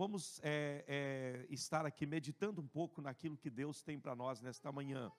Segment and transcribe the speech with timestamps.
[0.00, 4.72] vamos é, é, estar aqui meditando um pouco naquilo que Deus tem para nós nesta
[4.72, 5.12] manhã.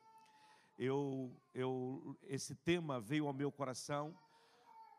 [0.76, 4.18] Eu, eu, esse tema veio ao meu coração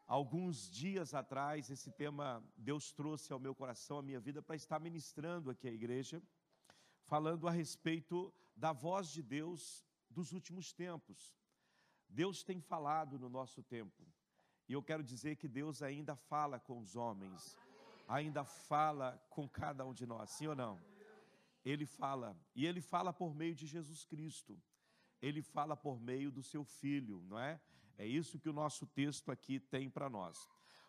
[0.07, 1.69] alguns dias atrás.
[1.69, 5.73] Esse tema Deus trouxe ao meu coração, à minha vida, para estar ministrando aqui à
[5.73, 6.23] igreja,
[7.07, 11.37] falando a respeito da voz de Deus dos últimos tempos.
[12.09, 14.07] Deus tem falado no nosso tempo.
[14.69, 17.57] E eu quero dizer que Deus ainda fala com os homens,
[18.09, 20.81] ainda fala com cada um de nós, sim ou não?
[21.65, 24.61] Ele fala, e ele fala por meio de Jesus Cristo.
[25.21, 27.61] Ele fala por meio do seu filho, não é?
[27.97, 30.49] É isso que o nosso texto aqui tem para nós.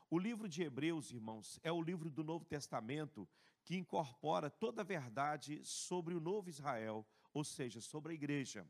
[0.10, 3.28] O livro de Hebreus, irmãos, é o livro do Novo Testamento
[3.64, 8.68] que incorpora toda a verdade sobre o novo Israel, ou seja, sobre a igreja.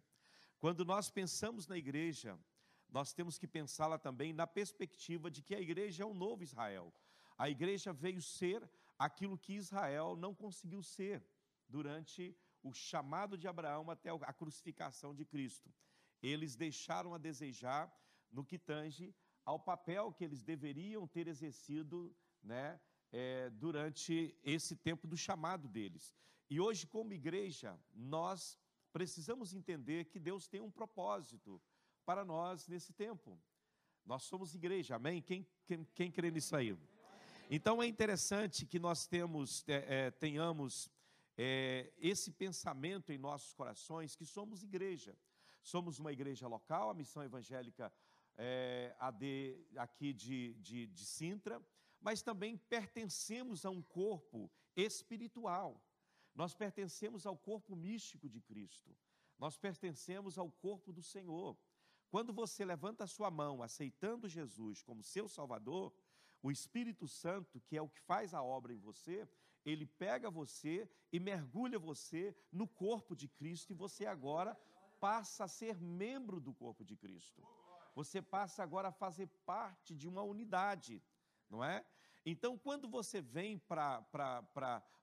[0.60, 2.38] Quando nós pensamos na igreja,
[2.90, 6.94] nós temos que pensá-la também na perspectiva de que a igreja é o novo Israel.
[7.38, 11.26] A igreja veio ser aquilo que Israel não conseguiu ser
[11.68, 15.74] durante o chamado de Abraão até a crucificação de Cristo.
[16.22, 17.94] Eles deixaram a desejar
[18.32, 19.14] no que tange
[19.46, 22.80] ao papel que eles deveriam ter exercido né,
[23.12, 26.16] é, durante esse tempo do chamado deles.
[26.50, 28.58] E hoje, como igreja, nós
[28.92, 31.62] precisamos entender que Deus tem um propósito
[32.06, 33.40] para nós nesse tempo.
[34.06, 35.22] Nós somos igreja, amém?
[35.22, 36.78] Quem, quem, quem crê nisso aí?
[37.56, 40.90] Então é interessante que nós temos, é, é, tenhamos
[41.38, 45.16] é, esse pensamento em nossos corações que somos igreja.
[45.62, 47.94] Somos uma igreja local, a missão evangélica
[48.36, 51.62] é, AD aqui de, de, de Sintra,
[52.02, 55.80] mas também pertencemos a um corpo espiritual.
[56.34, 58.98] Nós pertencemos ao corpo místico de Cristo.
[59.38, 61.56] Nós pertencemos ao corpo do Senhor.
[62.10, 65.94] Quando você levanta a sua mão aceitando Jesus como seu Salvador,
[66.44, 69.28] o Espírito Santo, que é o que faz a obra em você,
[69.66, 74.54] ele pega você e mergulha você no corpo de Cristo e você agora
[75.00, 77.42] passa a ser membro do corpo de Cristo.
[77.96, 81.02] Você passa agora a fazer parte de uma unidade,
[81.50, 81.86] não é?
[82.26, 84.06] Então, quando você vem para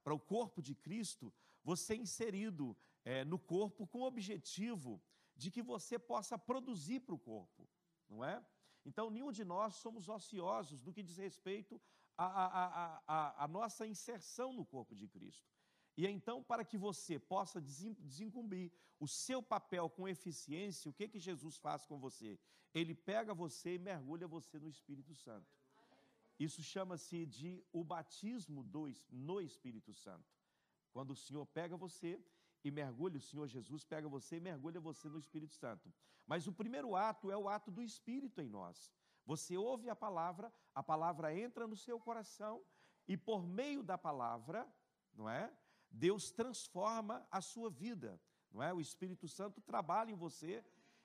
[0.05, 1.33] o corpo de Cristo,
[1.65, 5.03] você é inserido é, no corpo com o objetivo
[5.35, 7.67] de que você possa produzir para o corpo,
[8.09, 8.45] não é?
[8.85, 11.81] Então, nenhum de nós somos ociosos no que diz respeito
[12.17, 15.49] à nossa inserção no corpo de Cristo.
[15.97, 21.19] E então, para que você possa desincumbir o seu papel com eficiência, o que, que
[21.19, 22.39] Jesus faz com você?
[22.73, 25.51] Ele pega você e mergulha você no Espírito Santo.
[26.39, 30.33] Isso chama-se de o batismo do, no Espírito Santo.
[30.91, 32.19] Quando o Senhor pega você
[32.63, 35.93] e mergulha, o Senhor Jesus pega você e mergulha você no Espírito Santo.
[36.27, 38.93] Mas o primeiro ato é o ato do Espírito em nós.
[39.25, 42.63] Você ouve a palavra, a palavra entra no seu coração
[43.07, 44.67] e por meio da palavra,
[45.15, 45.53] não é?
[45.91, 48.21] Deus transforma a sua vida,
[48.51, 48.73] não é?
[48.73, 50.65] O Espírito Santo trabalha em você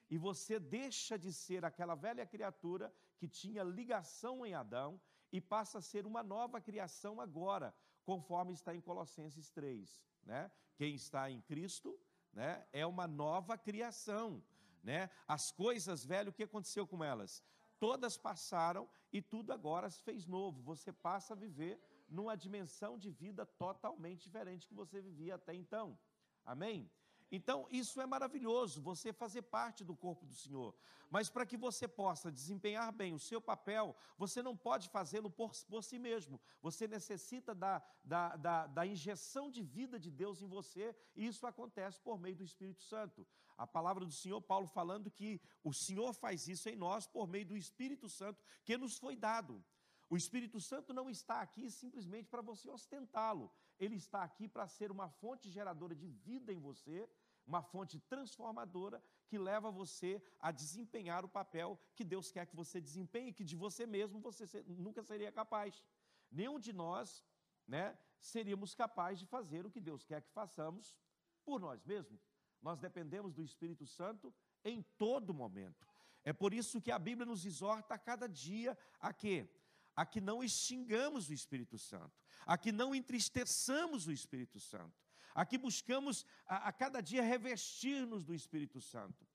[0.09, 5.01] e você deixa de ser aquela velha criatura que tinha ligação em Adão
[5.31, 10.51] e passa a ser uma nova criação agora, conforme está em Colossenses 3, né?
[10.75, 11.97] Quem está em Cristo,
[12.33, 14.43] né, é uma nova criação,
[14.83, 15.09] né?
[15.27, 17.43] As coisas velhas, o que aconteceu com elas?
[17.79, 20.61] Todas passaram e tudo agora se fez novo.
[20.63, 25.97] Você passa a viver numa dimensão de vida totalmente diferente que você vivia até então.
[26.43, 26.89] Amém?
[27.31, 30.75] Então, isso é maravilhoso, você fazer parte do corpo do Senhor.
[31.09, 35.51] Mas para que você possa desempenhar bem o seu papel, você não pode fazê-lo por,
[35.65, 36.39] por, si mesmo.
[36.61, 41.45] Você necessita da, da, da, da injeção de vida de Deus em você, e isso
[41.47, 43.25] acontece por meio do Espírito Santo.
[43.57, 47.45] A palavra do Senhor, Paulo, falando que o Senhor faz isso em nós por meio
[47.45, 49.63] do Espírito Santo que nos foi dado.
[50.09, 54.91] O Espírito Santo não está aqui simplesmente para você ostentá-lo, ele está aqui para ser
[54.91, 57.09] uma fonte geradora de vida em você,
[57.45, 62.81] uma fonte transformadora que leva você a desempenhar o papel que Deus quer que você
[62.81, 65.83] desempenhe, que de você mesmo você nunca seria capaz.
[66.31, 67.23] Nenhum de nós
[67.67, 70.99] né, seríamos capazes de fazer o que Deus quer que façamos
[71.43, 72.21] por nós mesmos.
[72.61, 74.33] Nós dependemos do Espírito Santo
[74.63, 75.87] em todo momento.
[76.23, 79.47] É por isso que a Bíblia nos exorta a cada dia a quê?
[79.95, 82.13] A que não extingamos o Espírito Santo,
[82.45, 84.93] a que não entristeçamos o Espírito Santo,
[85.33, 89.25] a que buscamos a, a cada dia revestir-nos do Espírito Santo.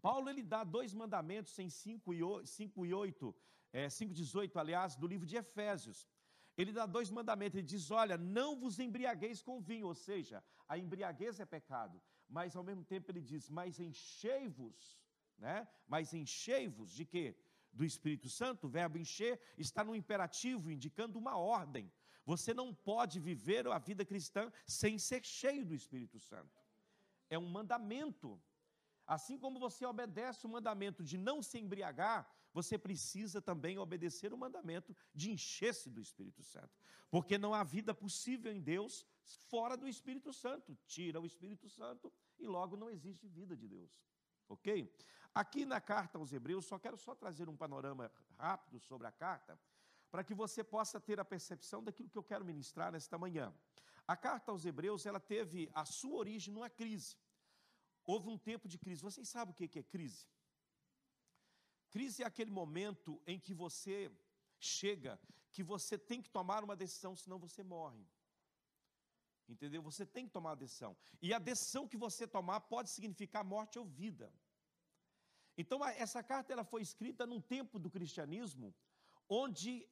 [0.00, 3.34] Paulo ele dá dois mandamentos em 5 e 5 e 8,
[3.72, 6.06] é, 5 18, aliás, do livro de Efésios.
[6.56, 10.78] Ele dá dois mandamentos, ele diz: Olha, não vos embriagueis com vinho, ou seja, a
[10.78, 15.00] embriaguez é pecado, mas ao mesmo tempo ele diz: Mas enchei-vos,
[15.38, 15.66] né?
[15.88, 17.36] Mas enchei-vos de quê?
[17.74, 21.90] Do Espírito Santo, o verbo encher está no imperativo, indicando uma ordem.
[22.24, 26.62] Você não pode viver a vida cristã sem ser cheio do Espírito Santo.
[27.28, 28.40] É um mandamento.
[29.06, 34.38] Assim como você obedece o mandamento de não se embriagar, você precisa também obedecer o
[34.38, 36.72] mandamento de encher-se do Espírito Santo.
[37.10, 39.04] Porque não há vida possível em Deus
[39.50, 40.78] fora do Espírito Santo.
[40.86, 43.90] Tira o Espírito Santo e logo não existe vida de Deus.
[44.48, 44.90] Ok?
[45.34, 49.58] Aqui na carta aos Hebreus, só quero só trazer um panorama rápido sobre a carta,
[50.10, 53.52] para que você possa ter a percepção daquilo que eu quero ministrar nesta manhã.
[54.06, 57.16] A carta aos Hebreus, ela teve a sua origem numa crise.
[58.04, 59.02] Houve um tempo de crise.
[59.02, 60.28] Vocês sabem o que é crise?
[61.90, 64.12] Crise é aquele momento em que você
[64.58, 65.18] chega,
[65.50, 68.06] que você tem que tomar uma decisão, senão você morre.
[69.48, 69.82] Entendeu?
[69.82, 70.96] Você tem que tomar uma decisão.
[71.20, 74.32] E a decisão que você tomar pode significar morte ou vida.
[75.56, 78.74] Então, essa carta ela foi escrita num tempo do cristianismo,
[79.28, 79.88] onde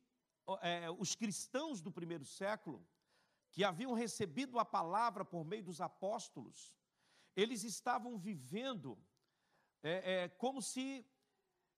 [0.61, 2.85] é, os cristãos do primeiro século,
[3.51, 6.75] que haviam recebido a palavra por meio dos apóstolos,
[7.37, 8.99] eles estavam vivendo
[9.83, 11.07] é, é, como se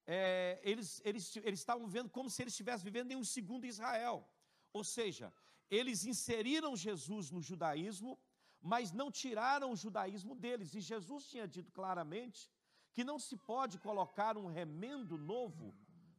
[0.06, 4.28] é, eles, eles, eles estavam vivendo como se eles estivessem vivendo em um segundo Israel.
[4.72, 5.32] Ou seja,
[5.70, 8.18] eles inseriram Jesus no judaísmo,
[8.60, 10.74] mas não tiraram o judaísmo deles.
[10.74, 12.50] E Jesus tinha dito claramente
[12.94, 15.74] que não se pode colocar um remendo novo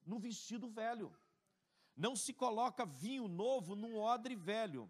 [0.05, 1.09] no vestido velho.
[1.95, 4.83] Não se coloca vinho novo num odre velho.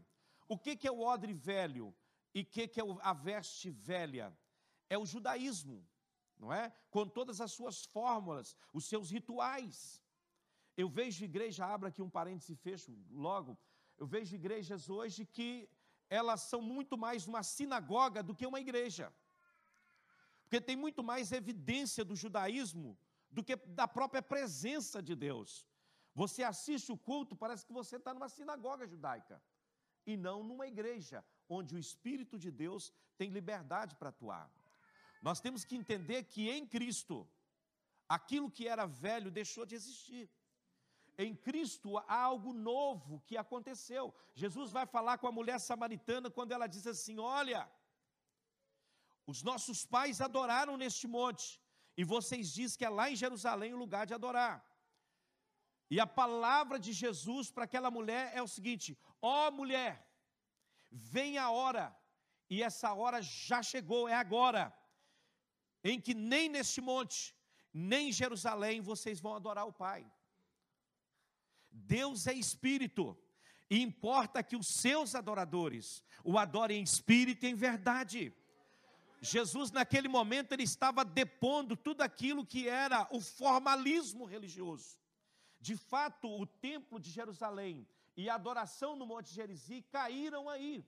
[0.48, 1.96] O que, que é o odre velho?
[2.34, 4.36] E o que, que é a veste velha?
[4.90, 5.88] É o judaísmo,
[6.40, 6.74] não é?
[6.90, 10.02] Com todas as suas fórmulas, os seus rituais.
[10.76, 13.56] Eu vejo igreja, abro aqui um parêntese e fecho logo.
[13.96, 15.70] Eu vejo igrejas hoje que
[16.10, 19.14] elas são muito mais uma sinagoga do que uma igreja.
[20.56, 22.98] Porque tem muito mais evidência do judaísmo
[23.30, 25.68] do que da própria presença de Deus.
[26.13, 29.42] Você assiste o culto, parece que você está numa sinagoga judaica
[30.07, 34.50] e não numa igreja onde o Espírito de Deus tem liberdade para atuar.
[35.22, 37.28] Nós temos que entender que em Cristo,
[38.08, 40.30] aquilo que era velho deixou de existir.
[41.18, 44.16] Em Cristo há algo novo que aconteceu.
[44.34, 47.69] Jesus vai falar com a mulher samaritana quando ela diz assim: Olha,
[49.25, 51.62] os nossos pais adoraram neste monte,
[51.98, 54.63] e vocês dizem que é lá em Jerusalém o lugar de adorar.
[55.89, 59.94] E a palavra de Jesus para aquela mulher é o seguinte: ó oh, mulher,
[60.92, 61.95] vem a hora,
[62.50, 64.74] e essa hora já chegou, é agora,
[65.83, 67.36] em que nem neste monte,
[67.74, 70.10] nem em Jerusalém vocês vão adorar o Pai.
[71.72, 73.18] Deus é espírito,
[73.69, 78.33] e importa que os seus adoradores o adorem em espírito e em verdade.
[79.22, 84.98] Jesus, naquele momento, ele estava depondo tudo aquilo que era o formalismo religioso.
[85.60, 90.86] De fato, o templo de Jerusalém e a adoração no Monte Gerizim caíram aí.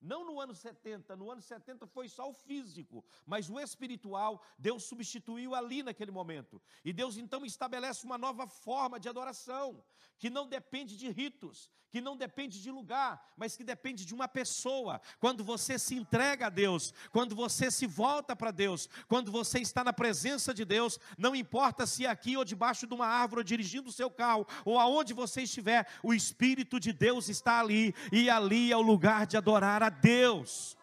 [0.00, 4.84] Não no ano 70, no ano 70 foi só o físico, mas o espiritual Deus
[4.84, 6.62] substituiu ali naquele momento.
[6.84, 9.84] E Deus então estabelece uma nova forma de adoração,
[10.16, 14.28] que não depende de ritos, que não depende de lugar, mas que depende de uma
[14.28, 15.00] pessoa.
[15.18, 19.82] Quando você se entrega a Deus, quando você se volta para Deus, quando você está
[19.82, 23.44] na presença de Deus, não importa se é aqui ou debaixo de uma árvore, ou
[23.44, 28.28] dirigindo o seu carro, ou aonde você estiver, o Espírito de Deus está ali, e
[28.28, 30.76] ali é o lugar de adorar a a Deus.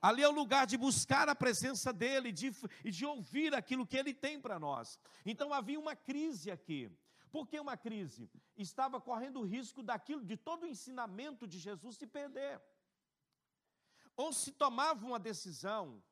[0.00, 2.52] Ali é o lugar de buscar a presença dEle de,
[2.84, 4.98] e de ouvir aquilo que Ele tem para nós.
[5.24, 6.90] Então havia uma crise aqui.
[7.30, 8.30] Por que uma crise?
[8.56, 12.60] Estava correndo o risco daquilo, de todo o ensinamento de Jesus se perder.
[14.16, 16.02] Ou se tomava uma decisão,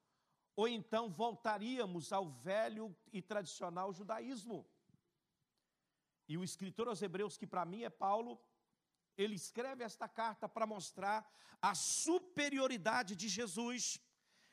[0.56, 4.66] ou então voltaríamos ao velho e tradicional judaísmo.
[6.26, 8.40] E o escritor aos Hebreus, que para mim é Paulo,
[9.22, 11.28] ele escreve esta carta para mostrar
[11.60, 14.00] a superioridade de Jesus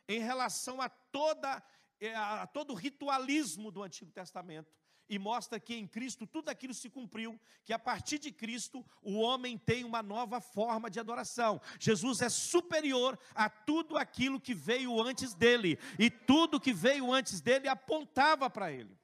[0.08, 1.64] em relação a, toda,
[2.00, 4.76] eh, a todo o ritualismo do Antigo Testamento.
[5.10, 9.20] E mostra que em Cristo tudo aquilo se cumpriu, que a partir de Cristo o
[9.20, 11.62] homem tem uma nova forma de adoração.
[11.80, 17.40] Jesus é superior a tudo aquilo que veio antes dele, e tudo que veio antes
[17.40, 18.98] dele apontava para ele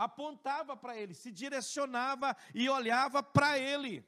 [0.00, 4.02] apontava para ele, se direcionava e olhava para ele.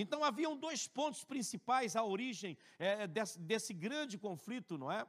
[0.00, 5.04] Então haviam dois pontos principais à origem é, desse, desse, grande conflito, não é?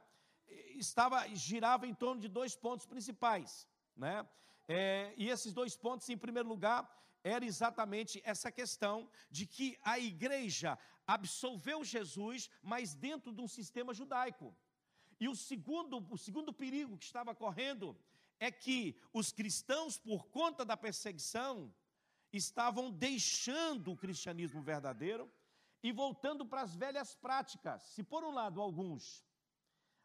[0.74, 4.28] Estava girava em torno de dois pontos principais, né?
[4.66, 6.80] É, e esses dois pontos, em primeiro lugar,
[7.22, 13.94] era exatamente essa questão de que a igreja absolveu Jesus, mas dentro de um sistema
[13.94, 14.52] judaico.
[15.20, 17.96] E o segundo, o segundo perigo que estava correndo
[18.40, 21.72] é que os cristãos, por conta da perseguição,
[22.32, 25.30] estavam deixando o cristianismo verdadeiro
[25.82, 27.82] e voltando para as velhas práticas.
[27.82, 29.24] Se por um lado alguns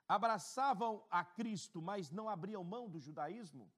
[0.08, 3.72] abraçavam a Cristo, mas não abriam mão do judaísmo,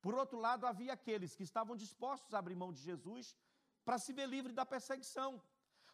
[0.00, 3.36] por outro lado havia aqueles que estavam dispostos a abrir mão de Jesus
[3.84, 5.42] para se ver livre da perseguição.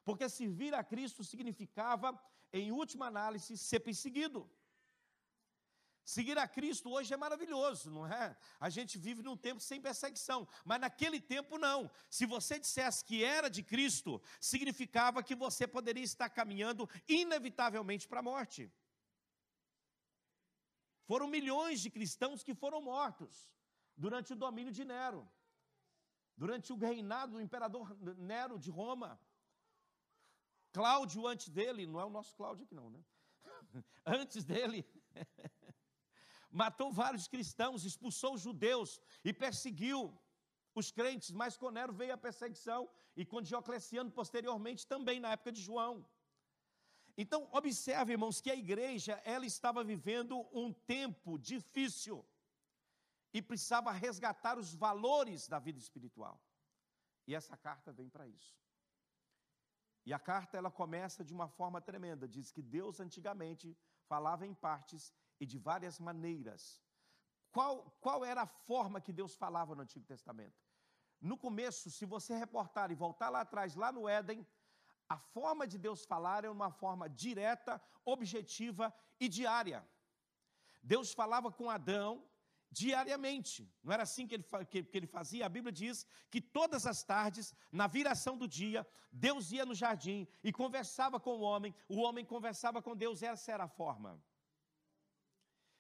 [0.05, 2.19] Porque servir a Cristo significava,
[2.53, 4.51] em última análise, ser perseguido.
[6.15, 8.35] Seguir a Cristo hoje é maravilhoso, não é?
[8.59, 11.91] A gente vive num tempo sem perseguição, mas naquele tempo não.
[12.09, 18.21] Se você dissesse que era de Cristo, significava que você poderia estar caminhando inevitavelmente para
[18.21, 18.73] a morte.
[21.05, 23.53] Foram milhões de cristãos que foram mortos
[23.95, 25.31] durante o domínio de Nero,
[26.39, 29.21] durante o reinado do imperador Nero de Roma.
[30.73, 33.05] Cláudio, antes dele, não é o nosso Cláudio aqui, não, né?
[34.07, 34.87] Antes dele.
[36.51, 40.17] matou vários cristãos, expulsou os judeus e perseguiu
[40.75, 45.53] os crentes, mas com Nero veio a perseguição e com Diocleciano posteriormente também na época
[45.53, 46.07] de João.
[47.17, 52.25] Então, observe, irmãos, que a igreja ela estava vivendo um tempo difícil
[53.35, 56.41] e precisava resgatar os valores da vida espiritual.
[57.27, 58.57] E essa carta vem para isso.
[60.07, 63.77] E a carta ela começa de uma forma tremenda, diz que Deus antigamente
[64.07, 66.83] falava em partes e de várias maneiras.
[67.51, 70.61] Qual, qual era a forma que Deus falava no Antigo Testamento?
[71.21, 74.47] No começo, se você reportar e voltar lá atrás, lá no Éden,
[75.09, 79.87] a forma de Deus falar é uma forma direta, objetiva e diária.
[80.83, 82.25] Deus falava com Adão
[82.71, 85.47] diariamente, não era assim que ele, que, que ele fazia?
[85.47, 90.29] A Bíblia diz que todas as tardes, na viração do dia, Deus ia no jardim
[90.45, 94.23] e conversava com o homem, o homem conversava com Deus, essa era a forma.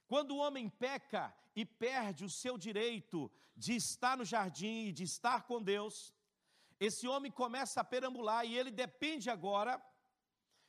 [0.08, 5.04] Quando o homem peca e perde o seu direito de estar no jardim e de
[5.04, 6.14] estar com Deus,
[6.80, 9.72] esse homem começa a perambular e ele depende agora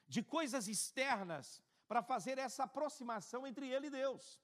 [0.08, 4.42] de coisas externas para fazer essa aproximação entre ele e Deus.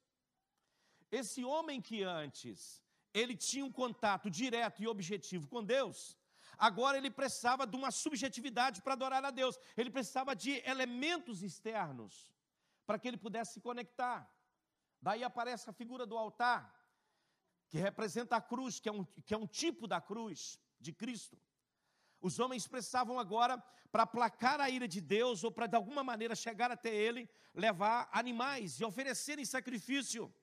[1.11, 2.81] Esse homem que antes
[3.13, 6.17] ele tinha um contato direto e objetivo com Deus,
[6.57, 9.59] agora ele precisava de uma subjetividade para adorar a Deus.
[9.75, 12.33] Ele precisava de elementos externos
[12.85, 14.29] para que ele pudesse se conectar.
[15.05, 16.62] Daí aparece a figura do altar,
[17.69, 21.38] que representa a cruz, que é um, que é um tipo da cruz de Cristo.
[22.19, 23.55] Os homens precisavam agora,
[23.91, 28.09] para aplacar a ira de Deus, ou para de alguma maneira chegar até Ele, levar
[28.12, 30.33] animais e oferecerem sacrifício.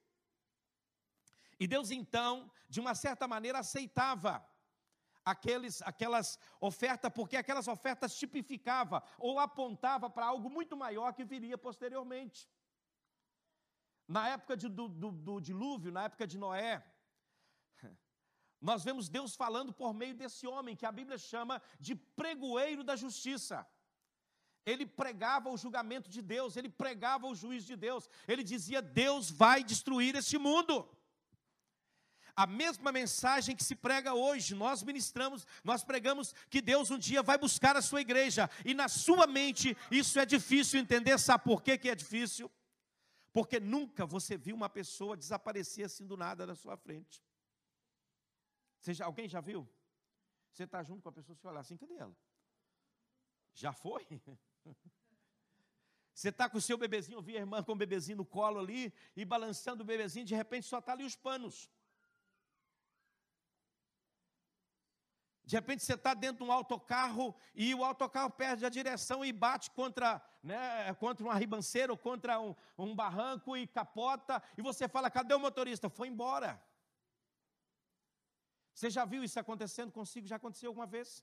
[1.58, 4.48] E Deus então, de uma certa maneira, aceitava
[5.24, 11.58] aqueles, aquelas ofertas, porque aquelas ofertas tipificava ou apontava para algo muito maior que viria
[11.58, 12.48] posteriormente.
[14.16, 16.72] Na época de, do, do, do dilúvio, na época de Noé,
[18.68, 22.94] nós vemos Deus falando por meio desse homem, que a Bíblia chama de pregoeiro da
[22.94, 23.66] justiça.
[24.64, 29.30] Ele pregava o julgamento de Deus, ele pregava o juízo de Deus, ele dizia: Deus
[29.30, 30.74] vai destruir este mundo.
[32.36, 37.22] A mesma mensagem que se prega hoje, nós ministramos, nós pregamos que Deus um dia
[37.22, 41.62] vai buscar a sua igreja, e na sua mente isso é difícil entender, sabe por
[41.62, 42.50] que, que é difícil?
[43.32, 47.24] Porque nunca você viu uma pessoa desaparecer assim do nada na sua frente.
[48.78, 49.68] Você já, alguém já viu?
[50.52, 52.16] Você está junto com a pessoa, você olha assim, cadê ela?
[53.54, 54.06] Já foi?
[56.14, 58.60] Você está com o seu bebezinho, eu vi a irmã com o bebezinho no colo
[58.60, 61.70] ali, e balançando o bebezinho, de repente só está ali os panos.
[65.44, 69.32] De repente você está dentro de um autocarro e o autocarro perde a direção e
[69.32, 74.42] bate contra, né, contra uma ribanceira ou contra um, um barranco e capota.
[74.56, 75.90] E você fala: cadê o motorista?
[75.90, 76.62] Foi embora.
[78.72, 80.26] Você já viu isso acontecendo consigo?
[80.26, 81.22] Já aconteceu alguma vez?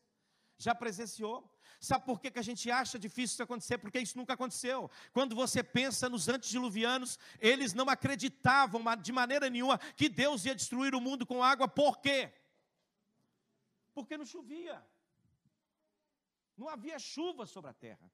[0.58, 1.50] Já presenciou?
[1.80, 3.78] Sabe por que, que a gente acha difícil isso acontecer?
[3.78, 4.92] Porque isso nunca aconteceu.
[5.14, 10.94] Quando você pensa nos antediluvianos, eles não acreditavam de maneira nenhuma que Deus ia destruir
[10.94, 11.68] o mundo com água.
[11.68, 12.34] Por quê?
[14.01, 14.77] Porque não chovia.
[16.58, 18.12] Não havia chuva sobre a terra.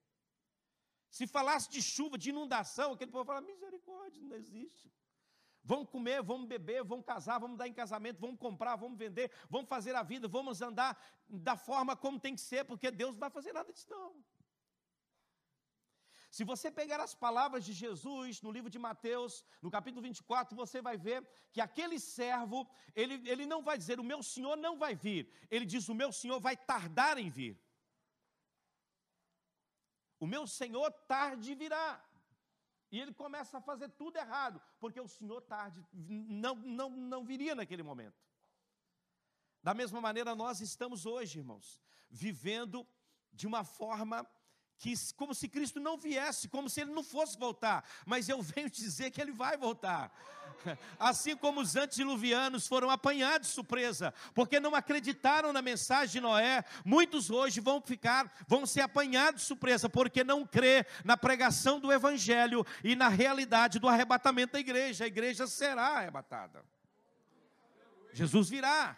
[1.10, 4.92] Se falasse de chuva, de inundação, aquele povo fala: misericórdia, não existe.
[5.64, 9.68] Vamos comer, vamos beber, vamos casar, vamos dar em casamento, vamos comprar, vamos vender, vamos
[9.68, 10.96] fazer a vida, vamos andar
[11.28, 14.24] da forma como tem que ser, porque Deus não vai fazer nada disso, não.
[16.36, 20.82] Se você pegar as palavras de Jesus no livro de Mateus, no capítulo 24, você
[20.88, 21.20] vai ver
[21.54, 25.66] que aquele servo, ele, ele não vai dizer, o meu senhor não vai vir, ele
[25.66, 27.56] diz, o meu senhor vai tardar em vir.
[30.20, 32.04] O meu senhor tarde virá.
[32.92, 37.56] E ele começa a fazer tudo errado, porque o senhor tarde não, não, não viria
[37.56, 38.22] naquele momento.
[39.64, 42.86] Da mesma maneira, nós estamos hoje, irmãos, vivendo
[43.32, 44.28] de uma forma
[44.78, 48.70] que como se Cristo não viesse, como se ele não fosse voltar, mas eu venho
[48.70, 50.12] dizer que ele vai voltar.
[51.00, 56.64] Assim como os antediluvianos foram apanhados de surpresa, porque não acreditaram na mensagem de Noé,
[56.84, 61.92] muitos hoje vão ficar, vão ser apanhados de surpresa, porque não crê na pregação do
[61.92, 65.04] evangelho e na realidade do arrebatamento da igreja.
[65.04, 66.64] A igreja será arrebatada.
[68.14, 68.98] Jesus virá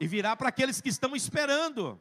[0.00, 2.00] e virá para aqueles que estão esperando.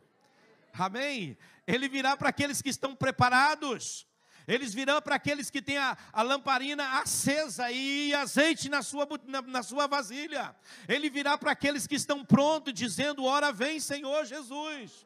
[0.73, 1.37] Amém?
[1.67, 4.07] Ele virá para aqueles que estão preparados.
[4.47, 9.41] Eles virão para aqueles que têm a, a, lamparina acesa e azeite na sua, na,
[9.41, 10.53] na sua vasilha.
[10.87, 15.05] Ele virá para aqueles que estão prontos, dizendo: Ora vem, Senhor Jesus.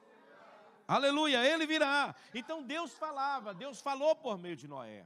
[0.88, 2.16] Aleluia, ele virá.
[2.34, 5.06] Então Deus falava, Deus falou por meio de Noé.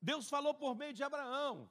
[0.00, 1.68] Deus falou por meio de Abraão.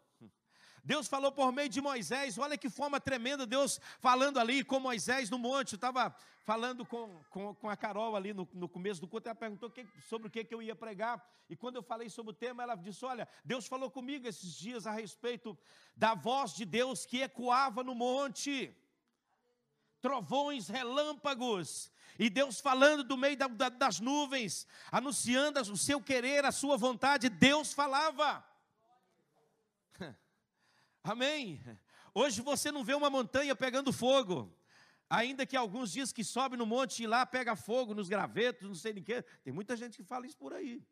[0.88, 5.29] Deus falou por meio de Moisés, olha que forma tremenda, Deus falando ali com Moisés
[5.29, 5.74] no monte.
[5.74, 6.15] Eu estava
[6.46, 9.86] falando com, com, com, a Carol ali no, no começo do culto, ela perguntou que,
[10.08, 11.22] sobre o que, que eu ia pregar.
[11.50, 14.88] E quando eu falei sobre o tema, ela disse: Olha, Deus falou comigo esses dias
[14.88, 15.58] a respeito
[15.94, 18.74] da voz de Deus que ecoava no monte,
[20.00, 21.91] trovões, relâmpagos.
[22.17, 26.77] E Deus falando do meio da, da, das nuvens, anunciando o seu querer, a sua
[26.77, 28.41] vontade, Deus falava.
[31.10, 31.62] Amém.
[32.14, 34.54] Hoje você não vê uma montanha pegando fogo.
[35.10, 38.76] Ainda que alguns dizem que sobe no monte e lá pega fogo nos gravetos, não
[38.76, 39.22] sei de quê.
[39.42, 40.86] Tem muita gente que fala isso por aí.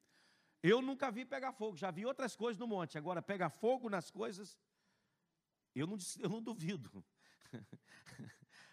[0.63, 2.97] Eu nunca vi pegar fogo, já vi outras coisas no monte.
[2.97, 4.57] Agora, pegar fogo nas coisas,
[5.75, 7.03] eu não, eu não duvido.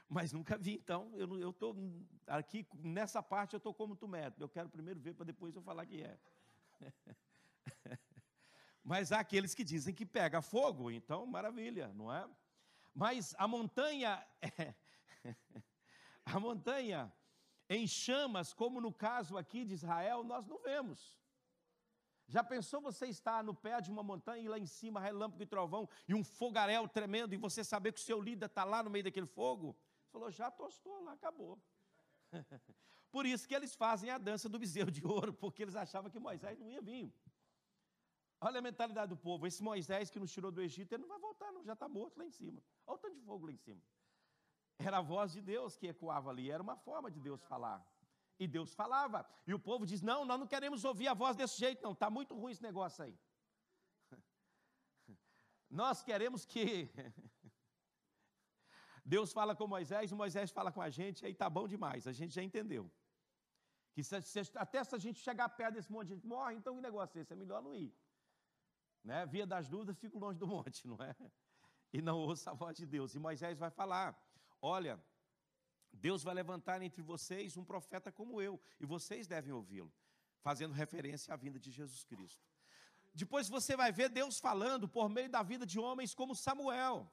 [0.08, 1.75] Mas nunca vi, então, eu estou
[2.28, 4.44] aqui, nessa parte eu estou como tu método.
[4.44, 6.18] Eu quero primeiro ver para depois eu falar que é.
[8.84, 12.28] Mas há aqueles que dizem que pega fogo, então maravilha, não é?
[12.94, 14.26] Mas a montanha,
[16.24, 17.12] a montanha
[17.68, 21.18] em chamas, como no caso aqui de Israel, nós não vemos.
[22.26, 25.46] Já pensou você estar no pé de uma montanha e lá em cima relâmpago e
[25.46, 28.90] trovão e um fogaréu tremendo e você saber que o seu líder está lá no
[28.90, 29.76] meio daquele fogo?
[30.02, 31.59] Você falou, já tostou lá, acabou.
[33.11, 36.18] Por isso que eles fazem a dança do bezerro de ouro, porque eles achavam que
[36.18, 37.12] Moisés não ia vir.
[38.46, 39.46] Olha a mentalidade do povo.
[39.46, 42.18] Esse Moisés que nos tirou do Egito, ele não vai voltar, não, já está morto
[42.20, 42.61] lá em cima.
[42.87, 43.81] Olha o tanto de fogo lá em cima.
[44.78, 47.78] Era a voz de Deus que ecoava ali, era uma forma de Deus falar.
[48.38, 49.24] E Deus falava.
[49.46, 51.92] E o povo diz: Não, nós não queremos ouvir a voz desse jeito, não.
[51.92, 53.16] Está muito ruim esse negócio aí.
[55.70, 56.90] Nós queremos que.
[59.05, 62.35] Deus fala com Moisés Moisés fala com a gente, aí tá bom demais, a gente
[62.35, 62.90] já entendeu.
[63.92, 66.74] Que se, se, até se a gente chegar perto desse monte, a gente morre, então
[66.76, 67.33] que negócio é esse?
[67.33, 67.92] É melhor não ir.
[69.04, 69.26] Né?
[69.26, 71.14] Via das dúvidas, fico longe do monte, não é?
[71.92, 73.14] E não ouço a voz de Deus.
[73.14, 74.16] E Moisés vai falar:
[74.60, 75.02] Olha,
[75.92, 79.92] Deus vai levantar entre vocês um profeta como eu, e vocês devem ouvi-lo,
[80.40, 82.42] fazendo referência à vinda de Jesus Cristo.
[83.14, 87.12] Depois você vai ver Deus falando por meio da vida de homens como Samuel,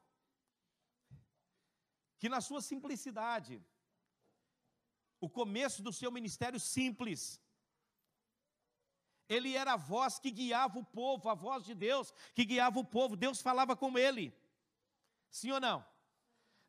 [2.18, 3.62] que na sua simplicidade,
[5.20, 7.42] o começo do seu ministério simples,
[9.30, 12.84] ele era a voz que guiava o povo, a voz de Deus que guiava o
[12.84, 13.16] povo.
[13.16, 14.34] Deus falava com ele.
[15.30, 15.86] Sim ou não?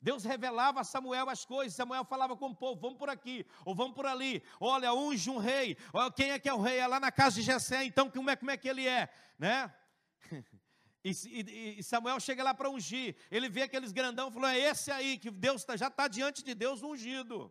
[0.00, 3.74] Deus revelava a Samuel as coisas, Samuel falava com o povo, vamos por aqui, ou
[3.74, 5.76] vamos por ali, olha, unge um rei,
[6.16, 6.78] quem é que é o rei?
[6.78, 9.72] É lá na casa de Jessé, então como é, como é que ele é, né?
[11.02, 14.58] E, e, e Samuel chega lá para ungir, ele vê aqueles grandão e falou, é
[14.58, 17.50] esse aí, que Deus tá, já está diante de Deus ungido.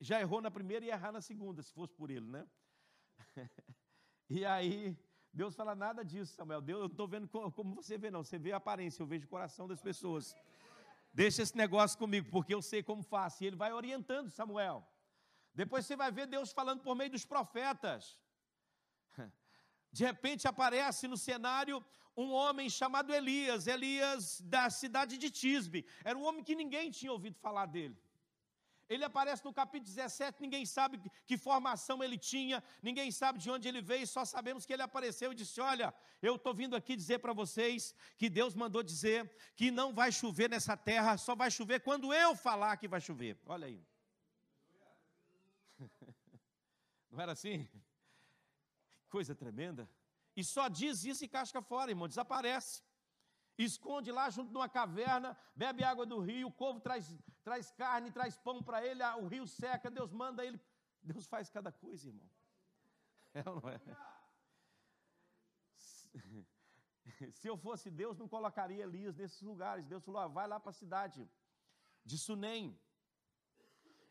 [0.00, 2.46] Já errou na primeira e errar na segunda, se fosse por ele, né?
[4.28, 4.96] e aí,
[5.32, 6.60] Deus fala nada disso, Samuel.
[6.60, 8.24] Deus, eu não estou vendo como você vê, não.
[8.24, 10.34] Você vê a aparência, eu vejo o coração das pessoas.
[11.12, 13.42] Deixa esse negócio comigo, porque eu sei como faço.
[13.42, 14.86] E ele vai orientando Samuel.
[15.54, 18.18] Depois você vai ver Deus falando por meio dos profetas.
[19.90, 21.82] De repente aparece no cenário
[22.16, 25.86] um homem chamado Elias, Elias da cidade de Tisbe.
[26.04, 27.96] Era um homem que ninguém tinha ouvido falar dele.
[28.88, 33.66] Ele aparece no capítulo 17, ninguém sabe que formação ele tinha, ninguém sabe de onde
[33.66, 37.18] ele veio, só sabemos que ele apareceu e disse: Olha, eu estou vindo aqui dizer
[37.18, 41.80] para vocês que Deus mandou dizer que não vai chover nessa terra, só vai chover
[41.80, 43.36] quando eu falar que vai chover.
[43.46, 43.84] Olha aí.
[47.10, 47.68] Não era assim?
[49.08, 49.88] Coisa tremenda.
[50.36, 52.82] E só diz isso e casca fora, irmão, desaparece
[53.64, 58.10] esconde lá junto de uma caverna, bebe água do rio, o povo traz, traz carne,
[58.10, 60.60] traz pão para ele, o rio seca, Deus manda ele.
[61.02, 62.28] Deus faz cada coisa, irmão.
[63.34, 63.78] É ou não é?
[67.32, 69.84] Se eu fosse Deus, não colocaria Elias nesses lugares.
[69.84, 71.28] Deus falou: ah, vai lá para a cidade.
[72.04, 72.78] de Sunem.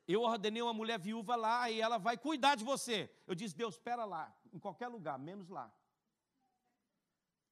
[0.07, 3.11] Eu ordenei uma mulher viúva lá e ela vai cuidar de você.
[3.25, 5.73] Eu disse, Deus, espera lá, em qualquer lugar, menos lá.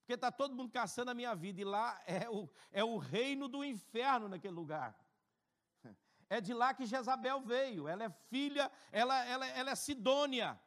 [0.03, 3.47] Porque está todo mundo caçando a minha vida, e lá é o, é o reino
[3.47, 4.93] do inferno naquele lugar.
[6.29, 7.87] É de lá que Jezabel veio.
[7.87, 10.59] Ela é filha, ela, ela, ela é Sidônia.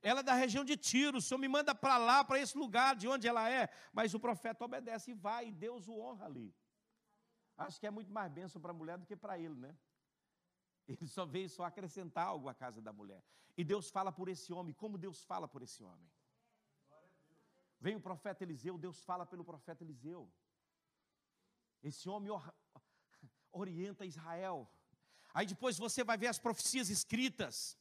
[0.00, 1.18] Ela é da região de Tiro.
[1.18, 3.68] O Senhor me manda para lá, para esse lugar de onde ela é.
[3.92, 6.54] Mas o profeta obedece e vai, e Deus o honra ali.
[7.56, 9.76] Acho que é muito mais bênção para a mulher do que para ele, né?
[10.86, 13.20] Ele só veio só acrescentar algo à casa da mulher.
[13.56, 16.08] E Deus fala por esse homem, como Deus fala por esse homem.
[17.80, 20.30] Vem o profeta Eliseu, Deus fala pelo profeta Eliseu.
[21.82, 22.32] Esse homem
[23.52, 24.68] orienta Israel.
[25.32, 27.78] Aí depois você vai ver as profecias escritas.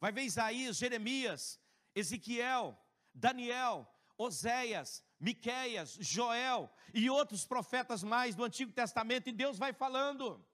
[0.00, 1.60] Vai ver Isaías, Jeremias,
[1.94, 2.76] Ezequiel,
[3.14, 10.44] Daniel, Oséias, Miqueias, Joel e outros profetas mais do Antigo Testamento, e Deus vai falando.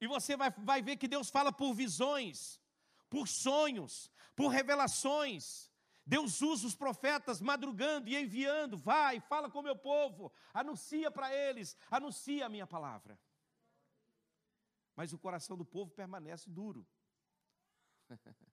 [0.00, 2.60] E você vai, vai ver que Deus fala por visões,
[3.08, 5.70] por sonhos, por revelações.
[6.06, 11.34] Deus usa os profetas madrugando e enviando, vai, fala com o meu povo, anuncia para
[11.34, 13.18] eles, anuncia a minha palavra.
[14.94, 16.86] Mas o coração do povo permanece duro.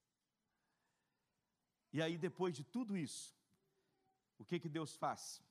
[1.92, 3.36] e aí, depois de tudo isso,
[4.38, 5.44] o que, que Deus faz?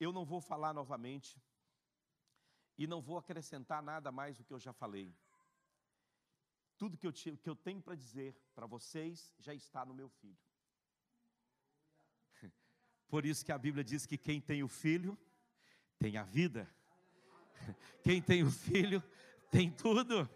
[0.00, 1.40] Eu não vou falar novamente
[2.76, 5.16] e não vou acrescentar nada mais do que eu já falei.
[6.76, 10.38] Tudo que eu, que eu tenho para dizer para vocês já está no meu filho.
[13.08, 15.16] Por isso que a Bíblia diz que quem tem o filho
[15.98, 16.68] tem a vida.
[18.02, 19.02] Quem tem o filho
[19.50, 20.28] tem tudo.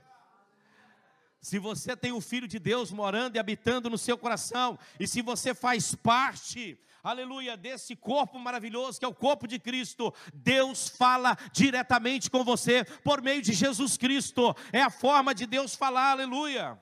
[1.41, 5.23] Se você tem o Filho de Deus morando e habitando no seu coração, e se
[5.23, 11.37] você faz parte, aleluia, desse corpo maravilhoso que é o corpo de Cristo, Deus fala
[11.53, 16.81] diretamente com você por meio de Jesus Cristo, é a forma de Deus falar, aleluia.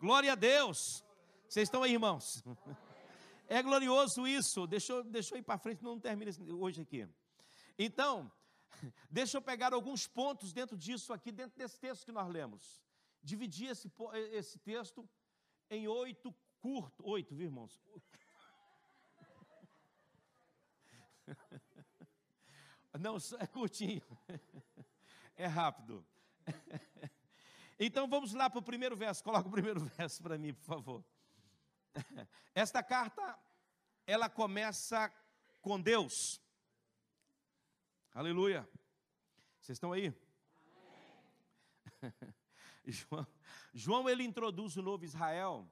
[0.00, 1.04] Glória a Deus.
[1.48, 2.42] Vocês estão aí, irmãos?
[3.48, 4.66] É glorioso isso.
[4.66, 7.06] Deixa eu, deixa eu ir para frente, não termina hoje aqui.
[7.78, 8.32] Então,
[9.10, 12.80] deixa eu pegar alguns pontos dentro disso aqui, dentro desse texto que nós lemos
[13.22, 13.90] dividi esse,
[14.32, 15.08] esse texto
[15.70, 17.80] em oito curtos, oito, viu, irmãos?
[22.98, 24.02] Não, é curtinho,
[25.36, 26.04] é rápido.
[27.84, 31.04] Então vamos lá para o primeiro verso, coloca o primeiro verso para mim, por favor.
[32.54, 33.36] Esta carta,
[34.06, 35.12] ela começa
[35.60, 36.40] com Deus.
[38.14, 38.68] Aleluia.
[39.60, 40.14] Vocês estão aí?
[42.00, 42.34] Amém.
[42.86, 43.26] João,
[43.72, 45.70] João ele introduz o novo Israel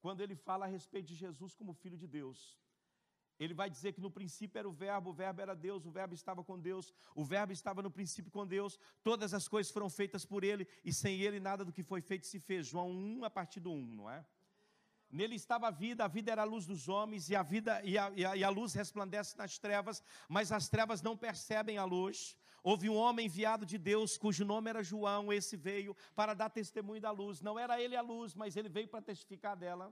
[0.00, 2.58] quando ele fala a respeito de Jesus como filho de Deus.
[3.38, 6.12] Ele vai dizer que no princípio era o Verbo, o Verbo era Deus, o Verbo
[6.12, 10.24] estava com Deus, o Verbo estava no princípio com Deus, todas as coisas foram feitas
[10.24, 12.66] por Ele, e sem Ele nada do que foi feito se fez.
[12.66, 14.26] João 1, a partir do 1, não é?
[15.10, 17.96] Nele estava a vida, a vida era a luz dos homens, e a vida e
[17.96, 21.84] a, e a, e a luz resplandece nas trevas, mas as trevas não percebem a
[21.84, 22.36] luz.
[22.68, 27.00] Houve um homem enviado de Deus, cujo nome era João, esse veio para dar testemunho
[27.00, 27.40] da luz.
[27.40, 29.90] Não era ele a luz, mas ele veio para testificar dela.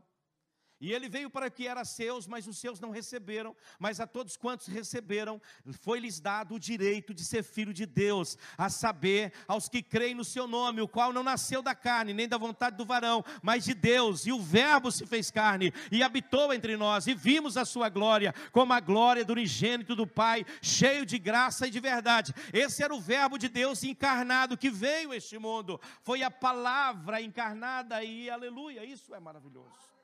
[0.78, 3.56] E ele veio para que era seus, mas os seus não receberam.
[3.78, 5.40] Mas a todos quantos receberam,
[5.80, 10.24] foi-lhes dado o direito de ser filho de Deus, a saber, aos que creem no
[10.24, 13.72] seu nome, o qual não nasceu da carne, nem da vontade do varão, mas de
[13.72, 14.26] Deus.
[14.26, 18.34] E o Verbo se fez carne e habitou entre nós, e vimos a sua glória,
[18.52, 22.34] como a glória do unigênito do Pai, cheio de graça e de verdade.
[22.52, 25.80] Esse era o Verbo de Deus encarnado que veio a este mundo.
[26.02, 29.95] Foi a palavra encarnada e aleluia, isso é maravilhoso.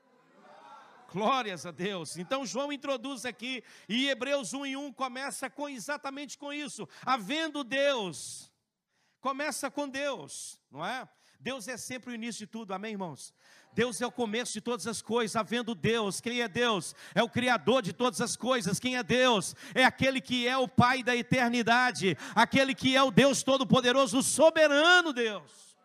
[1.13, 2.17] Glórias a Deus.
[2.17, 6.89] Então João introduz aqui, e Hebreus 1 em 1 começa com exatamente com isso.
[7.05, 8.51] Havendo Deus,
[9.21, 11.07] começa com Deus, não é?
[11.39, 13.31] Deus é sempre o início de tudo, amém, irmãos?
[13.73, 16.95] Deus é o começo de todas as coisas, havendo Deus, quem é Deus?
[17.13, 19.55] É o Criador de todas as coisas, quem é Deus?
[19.75, 24.23] É aquele que é o Pai da eternidade, aquele que é o Deus Todo-Poderoso, o
[24.23, 25.77] soberano Deus.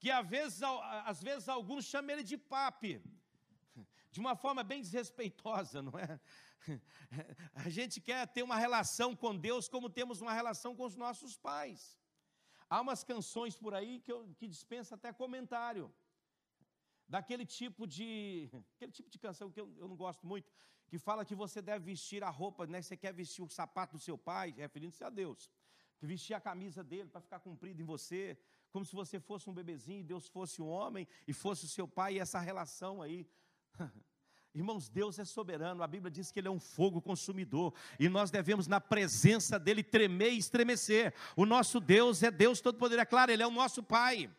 [0.00, 0.60] Que às vezes,
[1.04, 3.00] às vezes alguns chamam ele de papi,
[4.14, 6.20] de uma forma bem desrespeitosa, não é?
[7.66, 11.36] A gente quer ter uma relação com Deus como temos uma relação com os nossos
[11.36, 11.80] pais.
[12.70, 15.92] Há umas canções por aí que, eu, que dispensa até comentário.
[17.08, 18.48] Daquele tipo de.
[18.76, 20.48] Aquele tipo de canção que eu, eu não gosto muito,
[20.86, 22.80] que fala que você deve vestir a roupa, né?
[22.80, 25.50] Você quer vestir o sapato do seu pai, referindo-se a Deus.
[26.00, 28.38] Vestir a camisa dele para ficar comprido em você,
[28.70, 31.88] como se você fosse um bebezinho e Deus fosse um homem e fosse o seu
[31.88, 33.26] pai, e essa relação aí
[34.54, 38.30] Irmãos, Deus é soberano, a Bíblia diz que Ele é um fogo consumidor, e nós
[38.30, 41.12] devemos, na presença dEle, tremer e estremecer.
[41.36, 44.30] O nosso Deus é Deus Todo-Poderoso, é claro, Ele é o nosso Pai.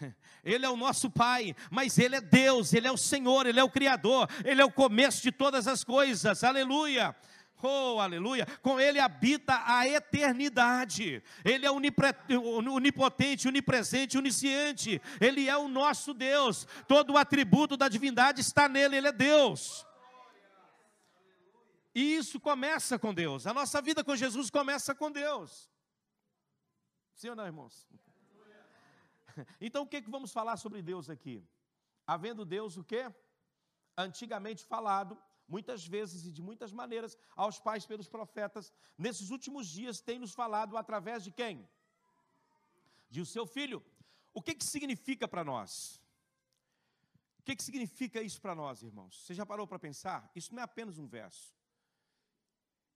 [0.44, 3.64] Ele é o nosso Pai, mas Ele é Deus, Ele é o Senhor, Ele é
[3.64, 7.14] o Criador, Ele é o começo de todas as coisas, aleluia.
[7.62, 8.46] Oh, aleluia!
[8.60, 11.22] Com Ele habita a eternidade.
[11.44, 15.00] Ele é onipotente, onipresente, onisciente.
[15.20, 16.66] Ele é o nosso Deus.
[16.88, 18.96] Todo o atributo da divindade está nele.
[18.96, 19.86] Ele é Deus.
[21.94, 23.46] E isso começa com Deus.
[23.46, 25.70] A nossa vida com Jesus começa com Deus.
[27.14, 27.86] Sim ou não, irmãos?
[29.58, 31.42] Então o que, que vamos falar sobre Deus aqui?
[32.06, 33.10] Havendo Deus o que?
[33.96, 35.16] Antigamente falado,
[35.54, 40.34] muitas vezes e de muitas maneiras, aos pais pelos profetas, nesses últimos dias tem nos
[40.40, 41.68] falado através de quem?
[43.14, 43.78] De o seu filho.
[44.32, 46.00] O que, que significa para nós?
[47.40, 49.14] O que, que significa isso para nós, irmãos?
[49.20, 50.18] Você já parou para pensar?
[50.34, 51.54] Isso não é apenas um verso.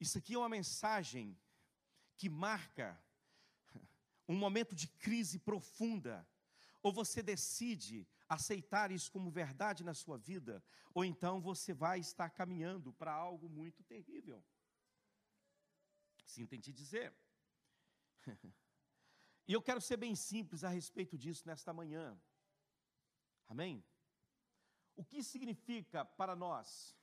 [0.05, 1.37] Isso aqui é uma mensagem
[2.17, 2.89] que marca
[4.27, 6.27] um momento de crise profunda,
[6.83, 10.63] ou você decide aceitar isso como verdade na sua vida,
[10.95, 14.45] ou então você vai estar caminhando para algo muito terrível.
[16.25, 17.15] Sinto em te dizer.
[19.47, 22.21] e eu quero ser bem simples a respeito disso nesta manhã.
[23.47, 23.85] Amém?
[24.97, 26.97] O que significa para nós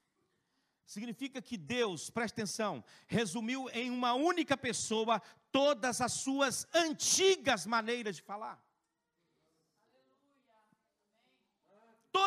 [0.85, 8.17] Significa que Deus, preste atenção, resumiu em uma única pessoa todas as suas antigas maneiras
[8.17, 8.61] de falar.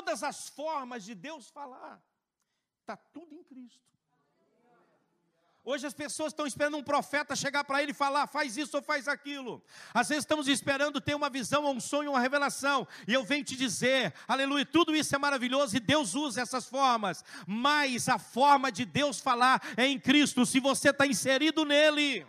[0.06, 2.00] Todas as formas de Deus falar.
[2.80, 3.80] Está tudo em Cristo.
[5.64, 8.82] Hoje as pessoas estão esperando um profeta chegar para ele e falar, faz isso ou
[8.84, 9.60] faz aquilo.
[9.92, 12.86] Às vezes estamos esperando ter uma visão, um sonho, uma revelação.
[13.08, 17.24] E eu venho te dizer, aleluia, tudo isso é maravilhoso e Deus usa essas formas.
[17.44, 22.24] Mas a forma de Deus falar é em Cristo, se você está inserido nele.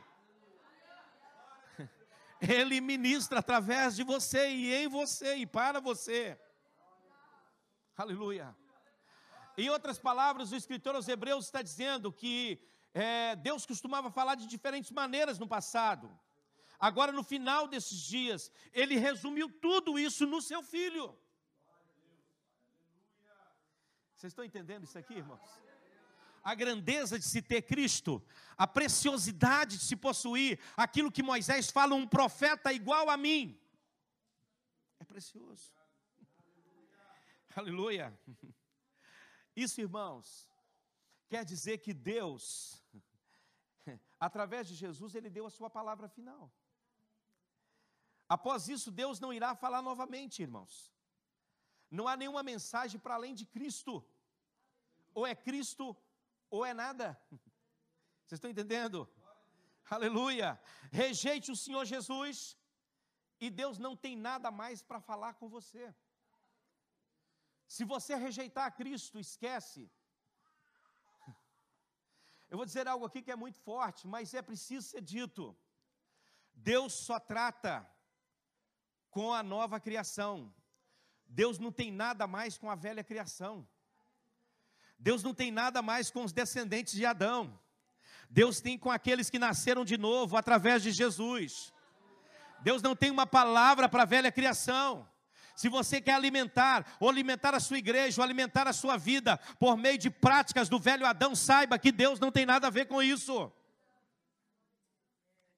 [2.41, 6.39] Ele ministra através de você e em você e para você.
[7.97, 8.55] Aleluia.
[9.57, 12.61] Em outras palavras, o escritor aos Hebreus está dizendo que
[12.93, 16.07] é, Deus costumava falar de diferentes maneiras no passado.
[16.79, 21.17] Agora, no final desses dias, Ele resumiu tudo isso no seu Filho.
[24.13, 25.49] Vocês estão entendendo isso aqui, irmãos?
[26.43, 28.23] A grandeza de se ter Cristo,
[28.55, 33.59] a preciosidade de se possuir aquilo que Moisés fala, um profeta igual a mim,
[34.99, 35.77] é precioso.
[37.59, 38.07] Aleluia.
[39.55, 40.27] Isso, irmãos,
[41.27, 42.83] quer dizer que Deus
[44.19, 46.51] através de Jesus, ele deu a sua palavra final.
[48.35, 50.93] Após isso, Deus não irá falar novamente, irmãos.
[51.89, 54.05] Não há nenhuma mensagem para além de Cristo.
[55.13, 55.95] Ou é Cristo,
[56.49, 57.19] ou é nada.
[58.25, 59.09] Vocês estão entendendo?
[59.89, 60.61] Aleluia.
[60.91, 62.57] Rejeite o Senhor Jesus,
[63.39, 65.95] e Deus não tem nada mais para falar com você.
[67.67, 69.91] Se você rejeitar Cristo, esquece.
[72.49, 75.55] Eu vou dizer algo aqui que é muito forte, mas é preciso ser dito.
[76.53, 77.87] Deus só trata
[79.11, 80.53] com a nova criação.
[81.27, 83.67] Deus não tem nada mais com a velha criação.
[84.97, 87.59] Deus não tem nada mais com os descendentes de Adão.
[88.29, 91.73] Deus tem com aqueles que nasceram de novo através de Jesus.
[92.61, 95.07] Deus não tem uma palavra para a velha criação.
[95.57, 99.75] Se você quer alimentar, ou alimentar a sua igreja, ou alimentar a sua vida por
[99.75, 103.01] meio de práticas do velho Adão, saiba que Deus não tem nada a ver com
[103.01, 103.51] isso.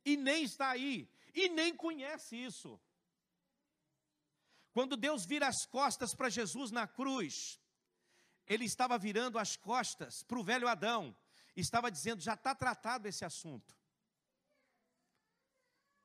[0.05, 2.79] E nem está aí, e nem conhece isso.
[4.71, 7.59] Quando Deus vira as costas para Jesus na cruz,
[8.47, 11.13] Ele estava virando as costas para o velho Adão,
[11.57, 13.75] estava dizendo: já está tratado esse assunto.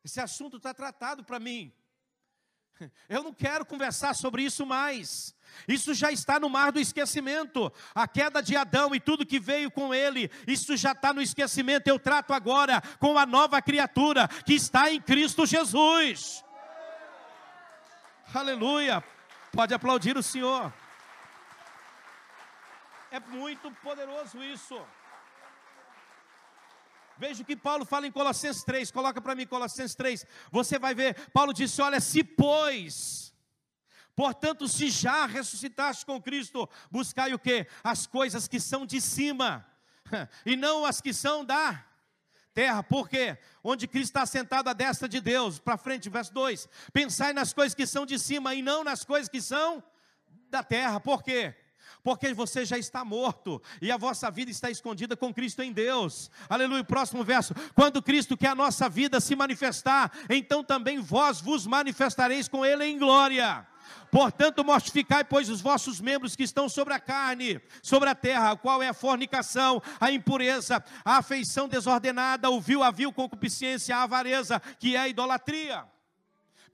[0.02, 1.72] Esse assunto está tratado para mim.
[3.08, 5.34] Eu não quero conversar sobre isso mais.
[5.68, 7.72] Isso já está no mar do esquecimento.
[7.94, 11.88] A queda de Adão e tudo que veio com ele, isso já está no esquecimento.
[11.88, 16.44] Eu trato agora com a nova criatura que está em Cristo Jesus.
[18.34, 19.02] Aleluia.
[19.52, 20.72] Pode aplaudir o Senhor.
[23.10, 24.80] É muito poderoso isso.
[27.16, 30.26] Veja o que Paulo fala em Colossenses 3, coloca para mim Colossenses 3.
[30.50, 33.32] Você vai ver, Paulo disse: Olha, se pois,
[34.16, 37.66] portanto, se já ressuscitaste com Cristo, buscai o que?
[37.82, 39.66] As coisas que são de cima,
[40.44, 41.84] e não as que são da
[42.52, 47.32] terra, porque onde Cristo está sentado à destra de Deus, para frente, verso 2: Pensai
[47.32, 49.82] nas coisas que são de cima e não nas coisas que são
[50.50, 51.54] da terra, por quê?
[52.04, 56.30] Porque você já está morto e a vossa vida está escondida com Cristo em Deus.
[56.48, 56.84] Aleluia.
[56.84, 57.54] Próximo verso.
[57.74, 62.84] Quando Cristo quer a nossa vida se manifestar, então também vós vos manifestareis com Ele
[62.84, 63.66] em glória.
[64.10, 68.82] Portanto, mortificai, pois, os vossos membros que estão sobre a carne, sobre a terra, qual
[68.82, 74.60] é a fornicação, a impureza, a afeição desordenada, o vil, a vil concupiscência, a avareza,
[74.78, 75.84] que é a idolatria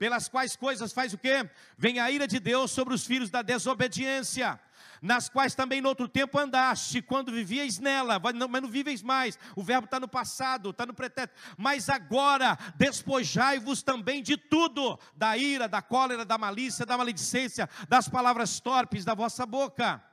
[0.01, 1.47] pelas quais coisas faz o quê?
[1.77, 4.59] Vem a ira de Deus sobre os filhos da desobediência,
[5.01, 9.01] nas quais também no outro tempo andaste, quando vivíeis nela, mas não, mas não viveis
[9.01, 9.39] mais.
[9.55, 11.33] O verbo está no passado, está no pretérito.
[11.57, 18.07] Mas agora despojai-vos também de tudo: da ira, da cólera, da malícia, da maledicência, das
[18.07, 20.03] palavras torpes da vossa boca.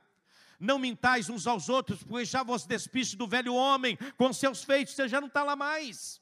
[0.59, 4.95] Não mintais uns aos outros, pois já vos despiste do velho homem com seus feitos,
[4.95, 6.19] você já não está lá mais.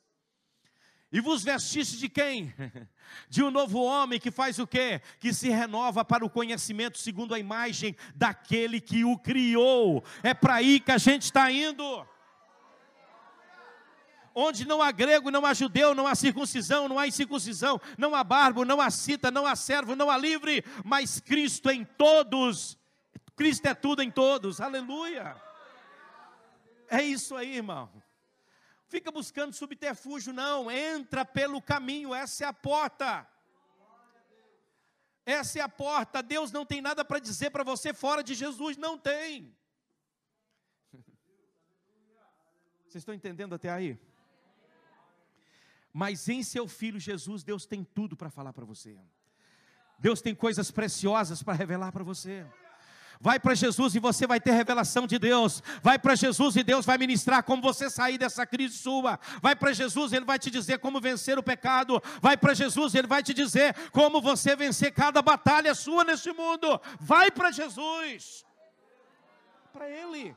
[1.11, 2.53] E vos vestiste de quem?
[3.29, 5.01] De um novo homem que faz o quê?
[5.19, 10.03] Que se renova para o conhecimento segundo a imagem daquele que o criou.
[10.21, 12.05] É para aí que a gente está indo.
[14.35, 18.23] Onde não há grego, não há judeu, não há circuncisão, não há incircuncisão, não há
[18.23, 22.77] barbo, não há cita, não há servo, não há livre, mas Cristo em todos.
[23.35, 24.59] Cristo é tudo em todos.
[24.59, 25.35] Aleluia.
[26.89, 27.89] É isso aí, irmão.
[28.87, 30.71] Fica buscando subterfúgio, não.
[30.71, 33.27] Entra pelo caminho, essa é a porta.
[35.25, 36.23] Essa é a porta.
[36.23, 39.53] Deus não tem nada para dizer para você fora de Jesus, não tem.
[42.87, 43.99] Vocês estão entendendo até aí?
[45.91, 48.97] Mas em seu filho Jesus, Deus tem tudo para falar para você.
[49.99, 52.45] Deus tem coisas preciosas para revelar para você.
[53.19, 55.61] Vai para Jesus e você vai ter revelação de Deus.
[55.81, 59.19] Vai para Jesus e Deus vai ministrar como você sair dessa crise sua.
[59.41, 62.01] Vai para Jesus, ele vai te dizer como vencer o pecado.
[62.21, 66.79] Vai para Jesus, ele vai te dizer como você vencer cada batalha sua neste mundo.
[66.99, 68.45] Vai para Jesus.
[69.73, 70.35] Para ele.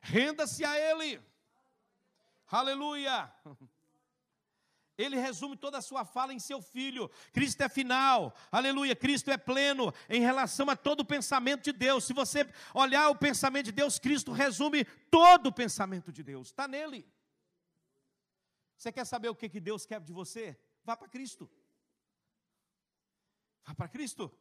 [0.00, 1.20] Renda-se a ele.
[2.50, 3.32] Aleluia.
[5.02, 7.10] Ele resume toda a sua fala em seu filho.
[7.32, 8.94] Cristo é final, aleluia.
[8.94, 12.04] Cristo é pleno em relação a todo o pensamento de Deus.
[12.04, 16.68] Se você olhar o pensamento de Deus, Cristo resume todo o pensamento de Deus, está
[16.68, 17.06] nele.
[18.76, 20.58] Você quer saber o que Deus quer de você?
[20.84, 21.50] Vá para Cristo.
[23.64, 24.32] Vá para Cristo.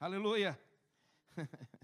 [0.00, 0.58] Aleluia.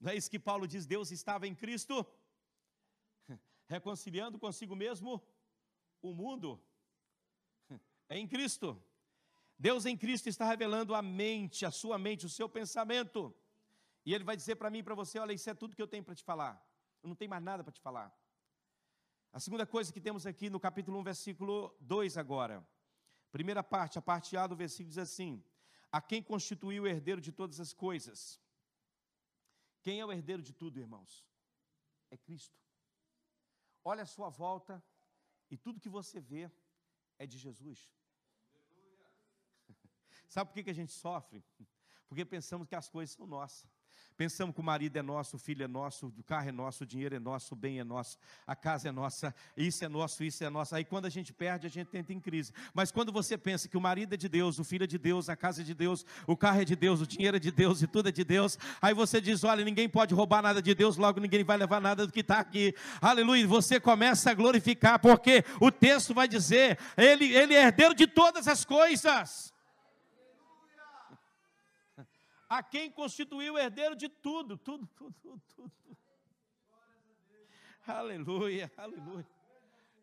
[0.00, 0.86] Não é isso que Paulo diz?
[0.86, 2.06] Deus estava em Cristo,
[3.66, 5.22] reconciliando consigo mesmo
[6.00, 6.62] o mundo
[8.08, 8.82] é em Cristo.
[9.58, 13.34] Deus em Cristo está revelando a mente, a sua mente, o seu pensamento.
[14.04, 15.88] E Ele vai dizer para mim e para você: olha, isso é tudo que eu
[15.88, 16.64] tenho para te falar.
[17.02, 18.16] Eu não tenho mais nada para te falar.
[19.32, 22.66] A segunda coisa que temos aqui no capítulo 1, versículo 2 agora.
[23.30, 25.44] Primeira parte, a parte A do versículo diz assim:
[25.92, 28.40] A quem constituiu o herdeiro de todas as coisas?
[29.82, 31.26] Quem é o herdeiro de tudo, irmãos?
[32.10, 32.58] É Cristo.
[33.84, 34.82] Olha a sua volta,
[35.50, 36.50] e tudo que você vê
[37.18, 37.90] é de Jesus.
[40.28, 41.44] Sabe por que a gente sofre?
[42.06, 43.70] Porque pensamos que as coisas são nossas.
[44.18, 46.86] Pensamos que o marido é nosso, o filho é nosso, o carro é nosso, o
[46.86, 50.42] dinheiro é nosso, o bem é nosso, a casa é nossa, isso é nosso, isso
[50.42, 50.74] é nosso.
[50.74, 52.52] Aí quando a gente perde, a gente tenta em crise.
[52.74, 55.28] Mas quando você pensa que o marido é de Deus, o filho é de Deus,
[55.28, 57.80] a casa é de Deus, o carro é de Deus, o dinheiro é de Deus
[57.80, 60.96] e tudo é de Deus, aí você diz: olha, ninguém pode roubar nada de Deus,
[60.96, 62.74] logo ninguém vai levar nada do que está aqui.
[63.00, 63.46] Aleluia.
[63.46, 68.48] Você começa a glorificar, porque o texto vai dizer: ele, ele é herdeiro de todas
[68.48, 69.56] as coisas
[72.48, 75.72] a quem constituiu o herdeiro de tudo, tudo, tudo, tudo, tudo.
[77.86, 79.26] Aleluia, aleluia.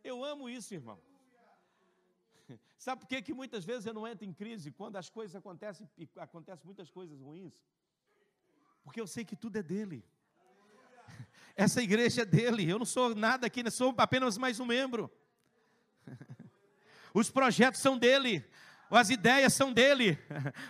[0.03, 0.99] Eu amo isso, irmão.
[2.77, 5.89] Sabe por que, que muitas vezes eu não entro em crise quando as coisas acontecem
[6.17, 7.65] acontecem muitas coisas ruins?
[8.83, 10.05] Porque eu sei que tudo é dele.
[11.55, 12.69] Essa igreja é dele.
[12.69, 15.11] Eu não sou nada aqui, sou apenas mais um membro.
[17.13, 18.47] Os projetos são dele
[18.89, 20.17] as ideias são dele,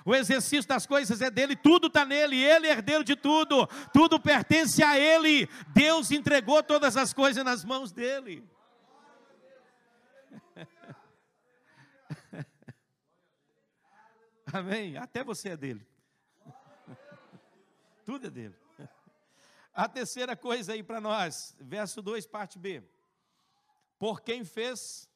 [0.05, 4.19] o exercício das coisas é dele, tudo está nele, ele é herdeiro de tudo, tudo
[4.19, 5.47] pertence a ele.
[5.73, 8.47] Deus entregou todas as coisas nas mãos dele.
[14.51, 14.97] Amém?
[14.97, 15.85] Até você é dele.
[18.05, 18.55] Tudo é dele.
[19.73, 22.81] A terceira coisa aí para nós, verso 2, parte B.
[23.99, 25.09] Por quem fez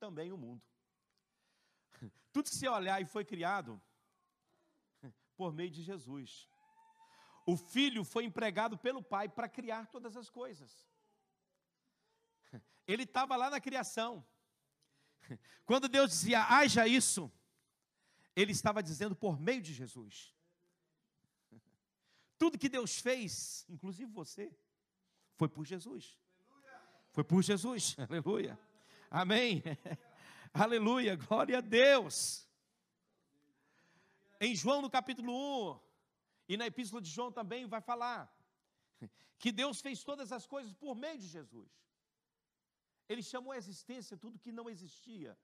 [0.00, 0.62] também o mundo.
[2.36, 3.80] Tudo que você olhar e foi criado
[5.38, 6.50] por meio de Jesus.
[7.46, 10.86] O filho foi empregado pelo pai para criar todas as coisas.
[12.86, 14.22] Ele estava lá na criação.
[15.64, 17.32] Quando Deus dizia, haja isso,
[18.34, 20.36] ele estava dizendo por meio de Jesus.
[22.36, 24.54] Tudo que Deus fez, inclusive você,
[25.36, 26.18] foi por Jesus.
[27.12, 27.96] Foi por Jesus.
[27.98, 28.58] Aleluia.
[29.10, 29.62] Amém.
[30.58, 31.14] Aleluia.
[31.16, 32.48] Glória a Deus.
[34.40, 35.30] Em João no capítulo
[35.72, 35.80] 1
[36.48, 38.22] e na epístola de João também vai falar
[39.38, 41.70] que Deus fez todas as coisas por meio de Jesus.
[43.06, 45.38] Ele chamou a existência tudo que não existia.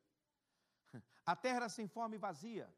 [1.27, 2.75] A terra era sem forma e vazia.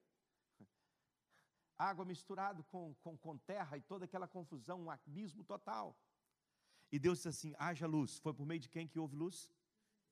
[1.78, 5.97] Água misturada com, com, com terra e toda aquela confusão, um abismo total.
[6.91, 8.18] E Deus disse assim: haja luz.
[8.18, 9.53] Foi por meio de quem que houve luz?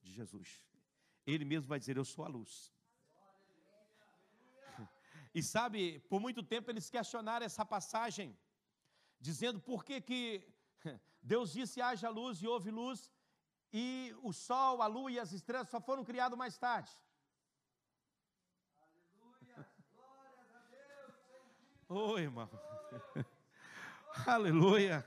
[0.00, 0.71] De Jesus.
[1.26, 2.72] Ele mesmo vai dizer: Eu sou a luz.
[5.34, 8.36] E sabe, por muito tempo eles questionaram essa passagem,
[9.18, 10.46] dizendo por que, que
[11.22, 13.10] Deus disse haja luz e houve luz,
[13.72, 16.92] e o sol, a lua e as estrelas só foram criados mais tarde.
[21.88, 22.48] Oi, oh, irmão.
[24.26, 25.06] Aleluia.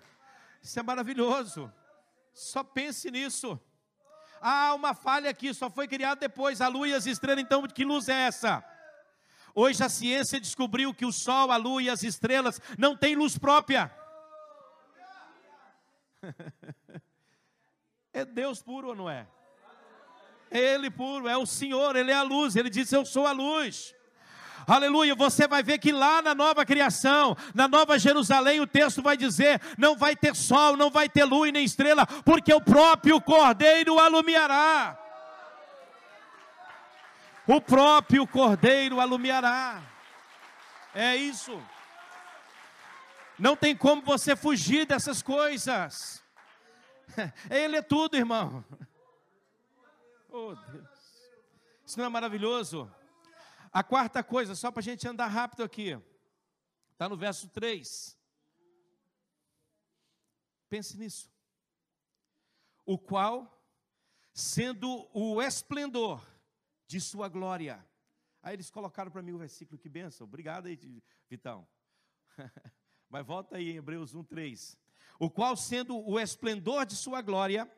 [0.62, 1.72] Isso é maravilhoso.
[2.32, 3.60] Só pense nisso.
[4.42, 7.84] Ah, uma falha aqui, só foi criado depois a lua e as estrelas, então que
[7.84, 8.64] luz é essa?
[9.54, 13.38] Hoje a ciência descobriu que o sol, a lua e as estrelas não têm luz
[13.38, 13.92] própria.
[18.16, 19.28] É Deus puro ou não é?
[20.50, 22.56] É Ele puro, é o Senhor, Ele é a luz.
[22.56, 23.94] Ele disse: Eu sou a luz.
[24.68, 29.16] Aleluia, você vai ver que lá na nova criação, na nova Jerusalém, o texto vai
[29.16, 34.00] dizer: não vai ter sol, não vai ter lua nem estrela, porque o próprio Cordeiro
[34.00, 35.00] alumiará.
[37.48, 39.82] O próprio Cordeiro alumiará.
[40.94, 41.62] É isso.
[43.38, 46.24] Não tem como você fugir dessas coisas.
[47.50, 48.64] Ele é tudo, irmão.
[50.32, 50.96] Oh, Deus.
[51.86, 52.92] Isso não é maravilhoso?
[53.76, 56.02] A quarta coisa, só para a gente andar rápido aqui,
[56.94, 58.18] está no verso 3.
[60.70, 61.30] Pense nisso.
[62.86, 63.62] O qual,
[64.34, 66.26] sendo o esplendor
[66.88, 67.86] de sua glória.
[68.42, 70.24] Aí eles colocaram para mim o versículo, que benção.
[70.24, 71.68] Obrigado aí, Vitão.
[73.10, 74.78] Mas volta aí Hebreus 1, 3.
[75.20, 77.70] O qual, sendo o esplendor de sua glória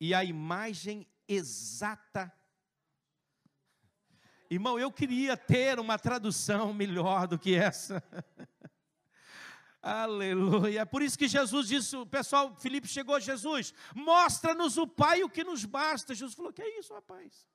[0.00, 2.36] e a imagem exata
[4.50, 8.02] Irmão, eu queria ter uma tradução melhor do que essa.
[9.82, 10.86] Aleluia.
[10.86, 15.28] Por isso que Jesus disse, o pessoal, Filipe chegou a Jesus, mostra-nos o Pai o
[15.28, 16.14] que nos basta.
[16.14, 17.46] Jesus falou: Que é isso, rapaz?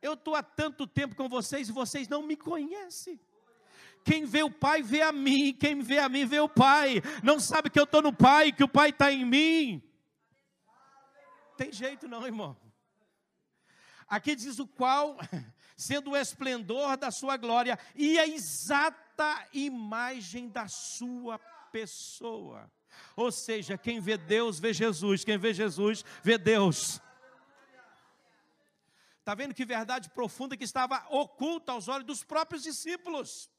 [0.00, 3.20] Eu estou há tanto tempo com vocês e vocês não me conhecem.
[4.04, 7.00] Quem vê o Pai vê a mim, quem vê a mim vê o Pai.
[7.22, 9.82] Não sabe que eu estou no Pai, que o Pai está em mim.
[11.56, 12.56] Tem jeito não, irmão.
[14.12, 15.16] Aqui diz o qual,
[15.74, 21.38] sendo o esplendor da sua glória e a exata imagem da sua
[21.72, 22.70] pessoa.
[23.16, 27.00] Ou seja, quem vê Deus vê Jesus, quem vê Jesus vê Deus.
[29.20, 33.50] Está vendo que verdade profunda que estava oculta aos olhos dos próprios discípulos.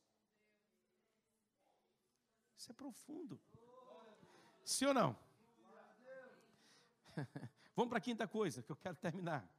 [2.55, 3.41] Isso é profundo.
[4.63, 5.19] Sim ou não?
[7.75, 9.49] Vamos para a quinta coisa que eu quero terminar.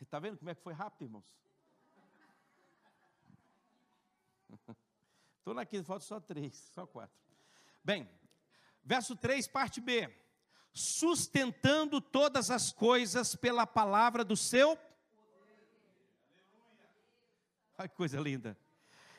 [0.00, 1.34] Está vendo como é que foi rápido, irmãos?
[5.38, 7.16] Estou na quinta, falta só três, só quatro.
[7.84, 8.08] Bem,
[8.84, 10.12] verso 3, parte B.
[10.72, 14.78] Sustentando todas as coisas pela palavra do seu.
[17.78, 18.58] Olha que coisa linda.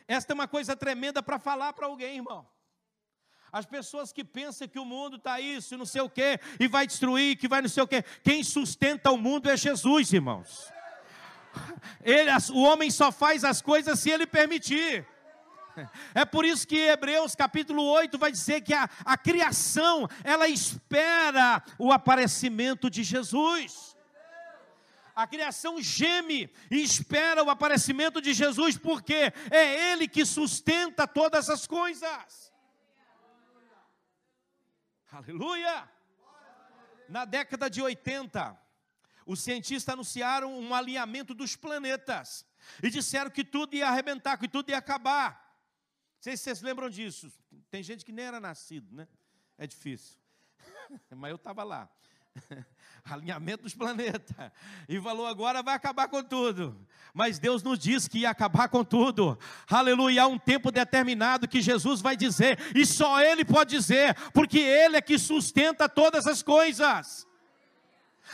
[0.07, 2.47] Esta é uma coisa tremenda para falar para alguém, irmão.
[3.51, 6.85] As pessoas que pensam que o mundo está isso, não sei o quê, e vai
[6.85, 8.03] destruir, que vai não sei o quê.
[8.23, 10.71] Quem sustenta o mundo é Jesus, irmãos.
[12.03, 15.05] Ele, o homem só faz as coisas se ele permitir.
[16.13, 21.63] É por isso que Hebreus capítulo 8 vai dizer que a, a criação, ela espera
[21.77, 23.95] o aparecimento de Jesus.
[25.15, 31.49] A criação geme e espera o aparecimento de Jesus, porque é Ele que sustenta todas
[31.49, 32.51] as coisas.
[35.11, 35.89] Aleluia!
[37.07, 38.59] Na década de 80,
[39.25, 42.45] os cientistas anunciaram um alinhamento dos planetas
[42.83, 45.31] e disseram que tudo ia arrebentar, que tudo ia acabar.
[46.15, 47.31] Não sei se vocês lembram disso.
[47.69, 49.07] Tem gente que nem era nascido, né?
[49.57, 50.19] É difícil.
[51.15, 51.89] Mas eu estava lá.
[53.03, 54.35] alinhamento dos planetas.
[54.87, 56.77] E falou: agora vai acabar com tudo.
[57.13, 59.37] Mas Deus nos diz que ia acabar com tudo.
[59.69, 60.23] Aleluia.
[60.23, 64.97] Há um tempo determinado que Jesus vai dizer, e só Ele pode dizer, porque Ele
[64.97, 67.27] é que sustenta todas as coisas.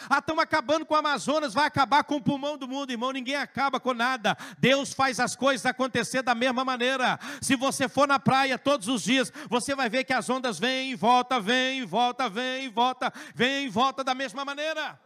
[0.09, 3.11] Ah, estão acabando com o Amazonas, vai acabar com o pulmão do mundo, irmão.
[3.11, 4.37] Ninguém acaba com nada.
[4.57, 7.19] Deus faz as coisas acontecer da mesma maneira.
[7.41, 10.91] Se você for na praia todos os dias, você vai ver que as ondas vêm
[10.91, 14.99] e volta, vêm e volta, vêm e volta, vêm e volta da mesma maneira.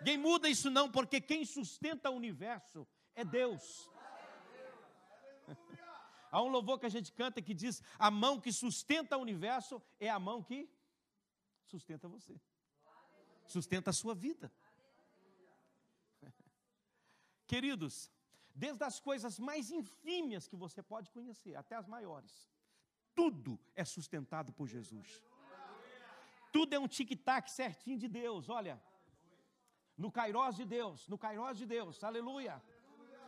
[0.00, 3.90] Ninguém muda isso não, porque quem sustenta o universo é Deus.
[6.30, 9.82] Há um louvor que a gente canta que diz: a mão que sustenta o universo
[9.98, 10.70] é a mão que
[11.64, 12.40] sustenta você,
[13.46, 14.52] sustenta a sua vida.
[17.46, 18.10] Queridos,
[18.54, 22.48] desde as coisas mais infímias que você pode conhecer, até as maiores,
[23.14, 25.22] tudo é sustentado por Jesus.
[26.52, 28.80] Tudo é um tic-tac certinho de Deus, olha.
[29.96, 32.62] No Cairós de Deus, no Cairós de Deus, aleluia.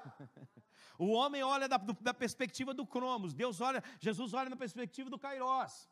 [0.98, 5.16] O homem olha da, da perspectiva do Cromos, Deus olha, Jesus olha na perspectiva do
[5.16, 5.88] Cairós.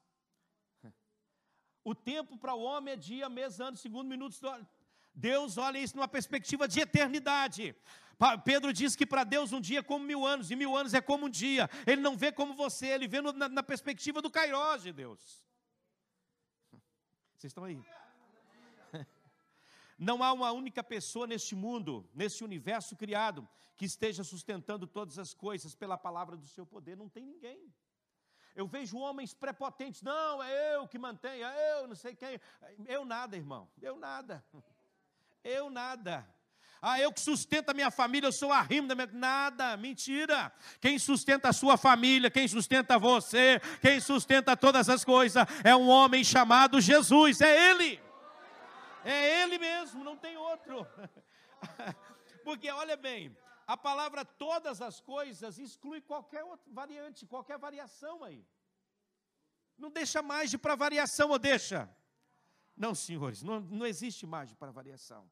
[1.90, 4.40] O tempo para o homem é dia, mês, ano, segundo, minutos.
[5.14, 7.76] Deus olha isso numa perspectiva de eternidade.
[8.44, 11.00] Pedro diz que para Deus um dia é como mil anos, e mil anos é
[11.00, 11.70] como um dia.
[11.86, 15.46] Ele não vê como você, ele vê na, na perspectiva do Cairós de Deus.
[17.36, 17.80] Vocês estão aí?
[19.96, 25.32] Não há uma única pessoa neste mundo, nesse universo criado, que esteja sustentando todas as
[25.32, 26.96] coisas pela palavra do seu poder.
[26.96, 27.72] Não tem ninguém.
[28.56, 32.40] Eu vejo homens prepotentes, não, é eu que mantenho, é eu, não sei quem.
[32.86, 34.42] Eu nada, irmão, eu nada.
[35.44, 36.26] Eu nada.
[36.80, 39.08] Ah, eu que sustento a minha família, eu sou a rima da minha.
[39.12, 40.50] Nada, mentira.
[40.80, 45.88] Quem sustenta a sua família, quem sustenta você, quem sustenta todas as coisas, é um
[45.88, 48.00] homem chamado Jesus, é Ele.
[49.04, 50.86] É Ele mesmo, não tem outro.
[52.42, 53.36] Porque olha bem,
[53.66, 58.46] a palavra todas as coisas exclui qualquer variante, qualquer variação aí.
[59.76, 61.90] Não deixa margem para variação, ou deixa?
[62.76, 65.28] Não, senhores, não, não existe margem para variação.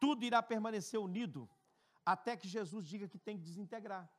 [0.00, 1.48] Tudo irá permanecer unido
[2.04, 4.10] até que Jesus diga que tem que desintegrar.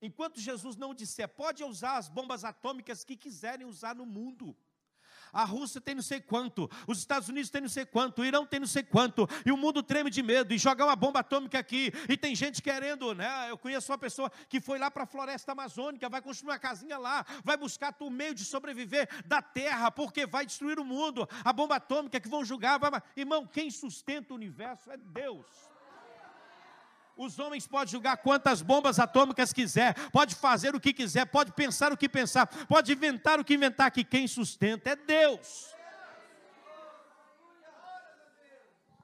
[0.00, 4.56] Enquanto Jesus não disser, pode usar as bombas atômicas que quiserem usar no mundo
[5.32, 8.46] a Rússia tem não sei quanto, os Estados Unidos tem não sei quanto, o Irão
[8.46, 11.58] tem não sei quanto, e o mundo treme de medo, e jogar uma bomba atômica
[11.58, 13.50] aqui, e tem gente querendo, né?
[13.50, 16.98] Eu conheço uma pessoa que foi lá para a floresta amazônica, vai construir uma casinha
[16.98, 21.52] lá, vai buscar o meio de sobreviver da terra, porque vai destruir o mundo, a
[21.52, 23.02] bomba atômica que vão julgar, vai...
[23.16, 25.46] irmão, quem sustenta o universo é Deus.
[27.18, 31.92] Os homens podem julgar quantas bombas atômicas quiser, pode fazer o que quiser, pode pensar
[31.92, 35.74] o que pensar, pode inventar o que inventar, que quem sustenta é Deus.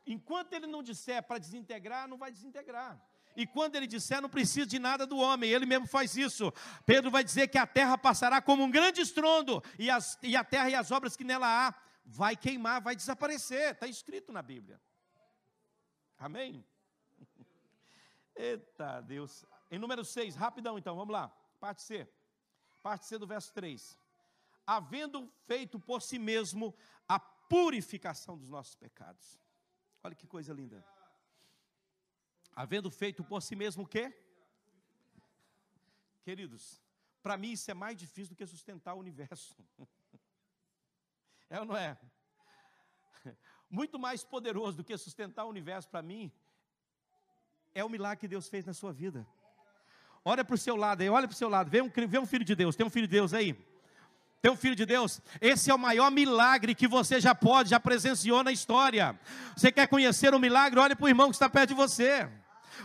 [0.06, 2.96] Enquanto ele não disser para desintegrar, não vai desintegrar.
[3.34, 6.52] E quando ele disser, não precisa de nada do homem, ele mesmo faz isso.
[6.86, 10.44] Pedro vai dizer que a terra passará como um grande estrondo, e, as, e a
[10.44, 13.72] terra e as obras que nela há vai queimar, vai desaparecer.
[13.72, 14.80] Está escrito na Bíblia.
[16.16, 16.64] Amém?
[18.36, 19.44] Eita Deus.
[19.70, 21.28] Em número 6, rapidão então, vamos lá.
[21.60, 22.08] Parte C.
[22.82, 23.96] Parte C do verso 3.
[24.66, 26.74] Havendo feito por si mesmo
[27.08, 29.38] a purificação dos nossos pecados.
[30.02, 30.84] Olha que coisa linda.
[32.54, 34.12] Havendo feito por si mesmo o quê?
[36.22, 36.80] Queridos,
[37.22, 39.56] para mim isso é mais difícil do que sustentar o universo.
[41.50, 41.96] É ou não é?
[43.70, 46.32] Muito mais poderoso do que sustentar o universo para mim
[47.74, 49.26] é o milagre que Deus fez na sua vida.
[50.24, 51.68] Olha para o seu lado aí, olha para o seu lado.
[51.68, 53.54] Vê um, vê um filho de Deus, tem um filho de Deus aí.
[54.40, 55.20] Tem um filho de Deus?
[55.40, 59.18] Esse é o maior milagre que você já pode, já presenciou na história.
[59.56, 60.78] Você quer conhecer o milagre?
[60.78, 62.28] Olha para o irmão que está perto de você.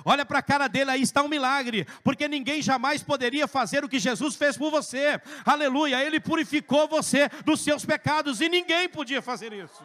[0.05, 3.89] Olha para a cara dele, aí está um milagre, porque ninguém jamais poderia fazer o
[3.89, 5.19] que Jesus fez por você.
[5.45, 9.83] Aleluia, ele purificou você dos seus pecados e ninguém podia fazer isso.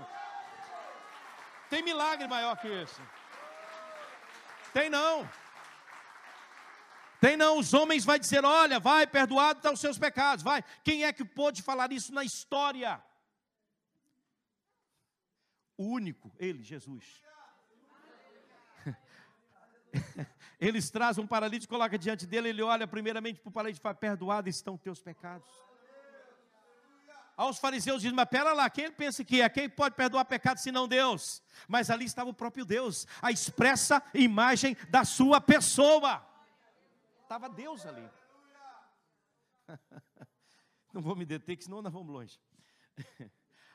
[1.68, 3.00] Tem milagre maior que esse.
[4.74, 5.26] Tem não.
[7.20, 10.62] Tem não, os homens vai dizer, olha, vai, perdoado estão os seus pecados, vai.
[10.82, 13.02] Quem é que pôde falar isso na história?
[15.78, 17.22] O único, ele, Jesus.
[20.60, 23.94] Eles trazem um paralítico, coloca diante dele, ele olha primeiramente para o paralítico e fala,
[23.94, 25.48] perdoado estão teus pecados
[27.36, 29.48] aos fariseus diz: Mas pera lá, quem ele pensa que é?
[29.48, 31.42] Quem pode perdoar pecado senão Deus?
[31.68, 36.24] Mas ali estava o próprio Deus, a expressa imagem da sua pessoa.
[37.22, 38.08] Estava Deus ali.
[40.92, 42.40] Não vou me deter, que senão nós vamos longe.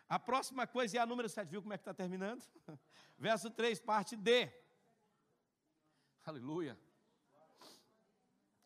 [0.07, 2.43] A próxima coisa é a número 7, viu como é que está terminando?
[3.15, 4.51] Verso 3, parte D.
[6.25, 6.75] Aleluia.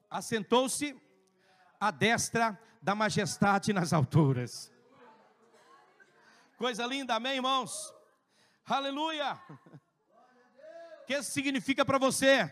[0.09, 0.97] Assentou-se
[1.77, 4.72] à destra da majestade nas alturas.
[6.63, 7.93] Coisa linda, amém, irmãos?
[8.65, 9.37] Aleluia!
[11.01, 12.49] O que isso significa para você?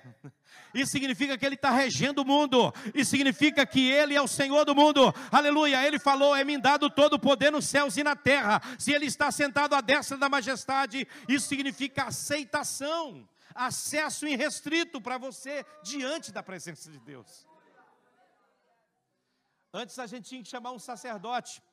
[0.74, 2.74] Isso significa que Ele está regendo o mundo.
[2.94, 5.14] Isso significa que Ele é o Senhor do mundo.
[5.32, 5.88] Aleluia.
[5.88, 8.62] Ele falou: É-me dado todo o poder nos céus e na terra.
[8.78, 15.66] Se Ele está sentado à destra da majestade, isso significa aceitação, acesso irrestrito para você
[15.84, 17.48] diante da presença de Deus.
[19.74, 21.64] Antes a gente tinha que chamar um sacerdote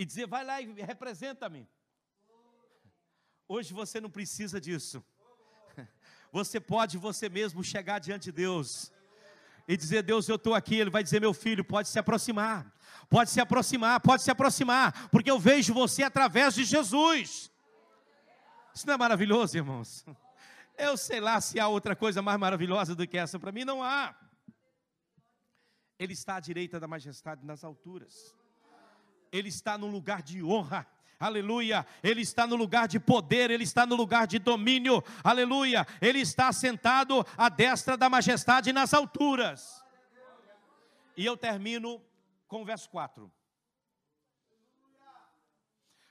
[0.00, 1.68] e dizer: Vai lá e representa-me.
[3.46, 5.04] Hoje você não precisa disso.
[6.32, 8.92] Você pode você mesmo chegar diante de Deus
[9.66, 10.76] e dizer: Deus, eu estou aqui.
[10.76, 12.72] Ele vai dizer: Meu filho, pode se aproximar,
[13.08, 17.50] pode se aproximar, pode se aproximar, porque eu vejo você através de Jesus.
[18.72, 20.06] Isso não é maravilhoso, irmãos?
[20.78, 23.82] Eu sei lá se há outra coisa mais maravilhosa do que essa, para mim não
[23.82, 24.16] há.
[25.98, 28.34] Ele está à direita da majestade nas alturas,
[29.32, 30.86] ele está no lugar de honra
[31.20, 31.86] aleluia.
[32.02, 35.86] Ele está no lugar de poder, ele está no lugar de domínio, aleluia.
[36.00, 39.84] Ele está sentado à destra da majestade nas alturas.
[41.16, 42.02] E eu termino
[42.48, 43.30] com o verso 4.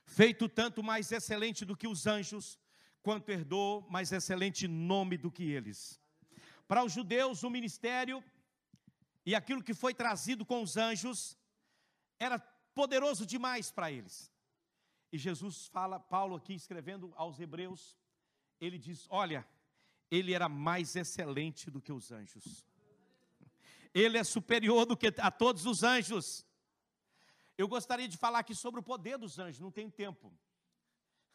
[0.06, 2.60] Feito tanto mais excelente do que os anjos,
[3.02, 6.00] quanto herdou mais excelente nome do que eles.
[6.68, 8.24] Para os judeus, o ministério
[9.26, 11.38] e aquilo que foi trazido com os anjos
[12.20, 12.40] era
[12.80, 14.32] poderoso demais para eles.
[15.12, 17.98] E Jesus fala, Paulo aqui escrevendo aos Hebreus,
[18.62, 19.46] ele diz: Olha,
[20.10, 22.66] ele era mais excelente do que os anjos,
[23.94, 26.46] ele é superior do que a todos os anjos.
[27.58, 30.32] Eu gostaria de falar aqui sobre o poder dos anjos, não tem tempo.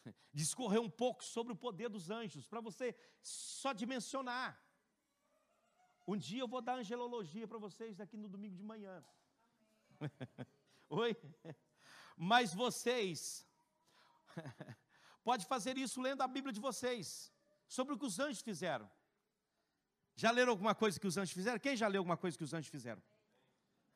[0.33, 4.59] Discorrer um pouco sobre o poder dos anjos, para você só dimensionar.
[6.07, 9.05] Um dia eu vou dar angelologia para vocês aqui no domingo de manhã.
[10.89, 11.17] Oi?
[12.17, 13.45] Mas vocês
[15.23, 17.33] Pode fazer isso lendo a Bíblia de vocês,
[17.67, 18.91] sobre o que os anjos fizeram.
[20.15, 21.59] Já leram alguma coisa que os anjos fizeram?
[21.59, 23.03] Quem já leu alguma coisa que os anjos fizeram?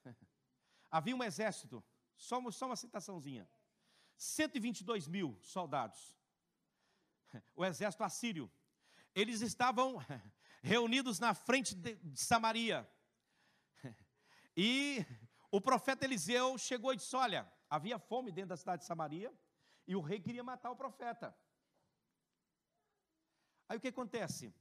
[0.91, 1.85] Havia um exército,
[2.17, 3.49] só uma, só uma citaçãozinha:
[4.17, 6.17] 122 mil soldados.
[7.55, 8.51] O exército assírio.
[9.15, 10.03] Eles estavam
[10.63, 12.91] reunidos na frente de Samaria.
[14.57, 15.05] E
[15.51, 19.33] o profeta Eliseu chegou e disse: Olha, havia fome dentro da cidade de Samaria
[19.87, 21.37] e o rei queria matar o profeta.
[23.69, 24.55] Aí o que acontece?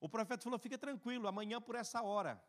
[0.00, 2.42] O profeta falou: fica tranquilo, amanhã por essa hora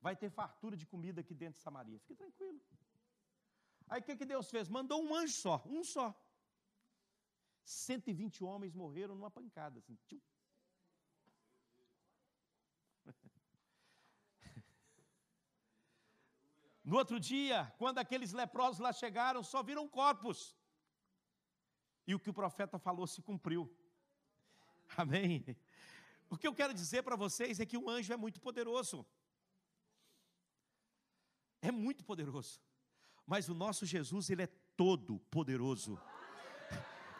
[0.00, 1.98] vai ter fartura de comida aqui dentro de Samaria.
[2.00, 2.60] Fique tranquilo.
[3.88, 4.68] Aí o que, que Deus fez?
[4.68, 6.14] Mandou um anjo só, um só.
[7.64, 9.78] 120 homens morreram numa pancada.
[9.78, 10.20] Assim, tchum.
[16.86, 20.56] No outro dia, quando aqueles leprosos lá chegaram, só viram corpos.
[22.06, 23.68] E o que o profeta falou se cumpriu.
[24.96, 25.44] Amém?
[26.30, 29.04] O que eu quero dizer para vocês é que o anjo é muito poderoso.
[31.60, 32.60] É muito poderoso.
[33.26, 36.00] Mas o nosso Jesus, ele é todo poderoso.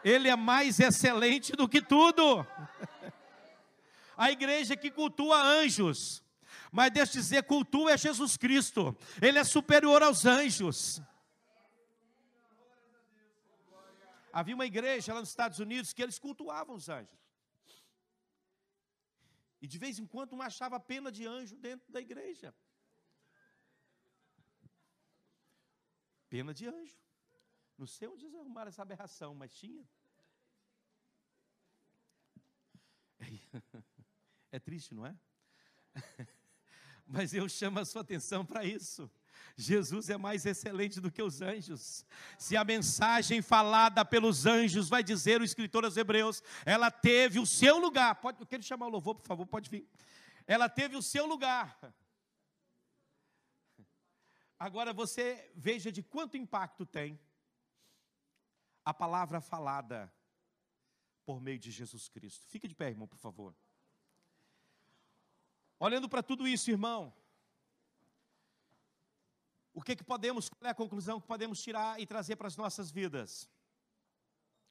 [0.04, 2.46] Ele é mais excelente do que tudo.
[4.16, 6.22] A igreja que cultua anjos,
[6.72, 8.96] mas deixa eu dizer, cultua é Jesus Cristo.
[9.20, 11.00] Ele é superior aos anjos.
[14.32, 17.18] Havia uma igreja lá nos Estados Unidos que eles cultuavam os anjos.
[19.62, 22.54] E de vez em quando um achava pena de anjo dentro da igreja.
[26.28, 26.98] Pena de anjo.
[27.78, 29.86] Não sei onde eles arrumaram essa aberração, mas tinha.
[34.52, 35.14] É triste, não é?
[37.06, 39.10] Mas eu chamo a sua atenção para isso.
[39.56, 42.04] Jesus é mais excelente do que os anjos.
[42.38, 47.46] Se a mensagem falada pelos anjos vai dizer o escritor aos Hebreus, ela teve o
[47.46, 48.16] seu lugar.
[48.16, 49.88] Pode, eu quero chamar o louvor, por favor, pode vir.
[50.46, 51.78] Ela teve o seu lugar.
[54.58, 57.18] Agora você veja de quanto impacto tem
[58.84, 60.12] a palavra falada
[61.24, 62.46] por meio de Jesus Cristo.
[62.46, 63.54] Fique de pé, irmão, por favor.
[65.78, 67.12] Olhando para tudo isso, irmão,
[69.74, 72.56] o que, que podemos, qual é a conclusão que podemos tirar e trazer para as
[72.56, 73.46] nossas vidas?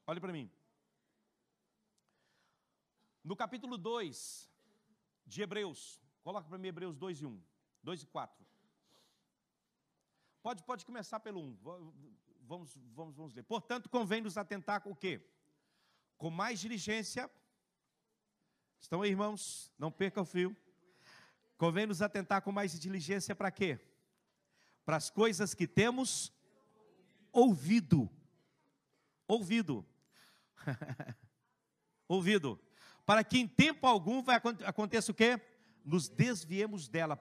[0.07, 0.49] Olhe para mim.
[3.23, 4.51] No capítulo 2
[5.27, 7.43] de Hebreus, coloca para mim Hebreus 2 e 1,
[7.83, 8.45] 2 e 4.
[10.41, 11.55] Pode, pode começar pelo 1.
[12.41, 13.43] Vamos, vamos, vamos ler.
[13.43, 15.23] Portanto, convém nos atentar com o quê?
[16.17, 17.29] Com mais diligência.
[18.79, 19.71] Estão aí, irmãos?
[19.77, 20.55] Não perca o fio.
[21.57, 23.79] Convém nos atentar com mais diligência para quê?
[24.85, 26.31] para as coisas que temos
[27.33, 28.09] ouvido.
[29.27, 29.83] Ouvido.
[32.07, 32.61] ouvido,
[33.05, 35.41] para que em tempo algum vai aconteça o quê?
[35.83, 37.19] Nos desviemos dela.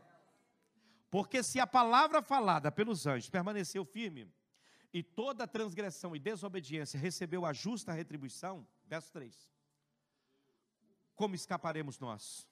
[1.10, 4.30] Porque se a palavra falada pelos anjos permaneceu firme,
[4.92, 9.50] e toda transgressão e desobediência recebeu a justa retribuição, verso 3.
[11.16, 12.46] Como escaparemos nós?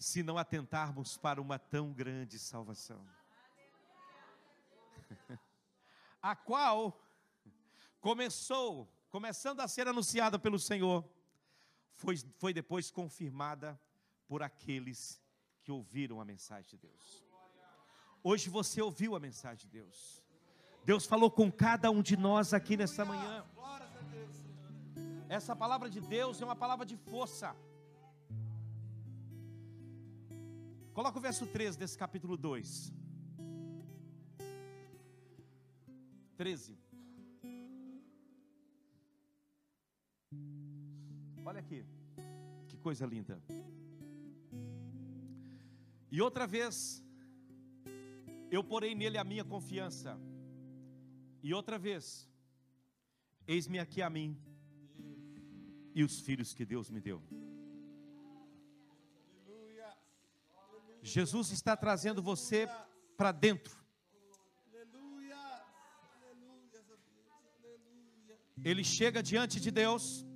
[0.00, 3.06] Se não atentarmos para uma tão grande salvação.
[6.22, 6.98] a qual
[8.00, 11.04] começou, começando a ser anunciada pelo Senhor,
[11.92, 13.78] foi, foi depois confirmada
[14.26, 15.22] por aqueles
[15.62, 17.22] que ouviram a mensagem de Deus.
[18.24, 20.24] Hoje você ouviu a mensagem de Deus.
[20.82, 23.44] Deus falou com cada um de nós aqui nessa manhã.
[25.28, 27.54] Essa palavra de Deus é uma palavra de força.
[31.00, 32.92] Coloca o verso 13 desse capítulo 2.
[36.36, 36.78] 13.
[41.42, 41.86] Olha aqui,
[42.68, 43.42] que coisa linda.
[46.12, 47.02] E outra vez,
[48.50, 50.20] eu porei nele a minha confiança.
[51.42, 52.28] E outra vez,
[53.46, 54.38] eis-me aqui a mim
[55.94, 57.22] e os filhos que Deus me deu.
[61.02, 62.68] Jesus está trazendo você
[63.16, 63.78] para dentro.
[68.62, 70.26] Ele chega diante de Deus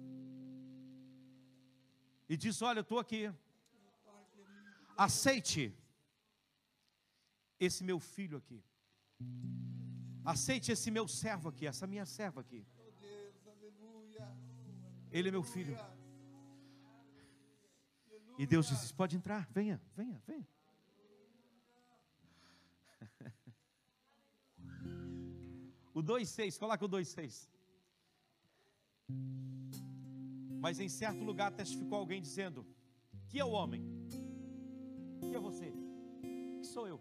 [2.28, 3.32] e diz: Olha, eu estou aqui.
[4.96, 5.76] Aceite
[7.60, 8.62] esse meu filho aqui.
[10.24, 12.66] Aceite esse meu servo aqui, essa minha serva aqui.
[15.10, 15.76] Ele é meu filho.
[18.38, 20.48] E Deus disse: Pode entrar, venha, venha, venha.
[25.94, 27.48] O 2,6, coloca o 2,6.
[30.60, 32.66] Mas em certo lugar testificou alguém dizendo:
[33.28, 33.82] Que é o homem?
[35.20, 35.72] Que é você?
[36.58, 37.00] Que sou eu?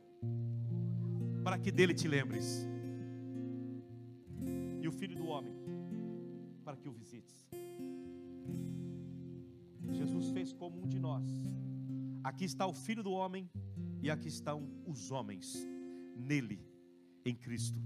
[1.44, 2.68] Para que dele te lembres.
[4.80, 5.56] E o filho do homem,
[6.64, 7.48] para que o visites.
[9.92, 11.30] Jesus fez como um de nós.
[12.24, 13.50] Aqui está o filho do homem
[14.02, 15.68] e aqui estão os homens
[16.16, 16.60] nele,
[17.26, 17.82] em Cristo.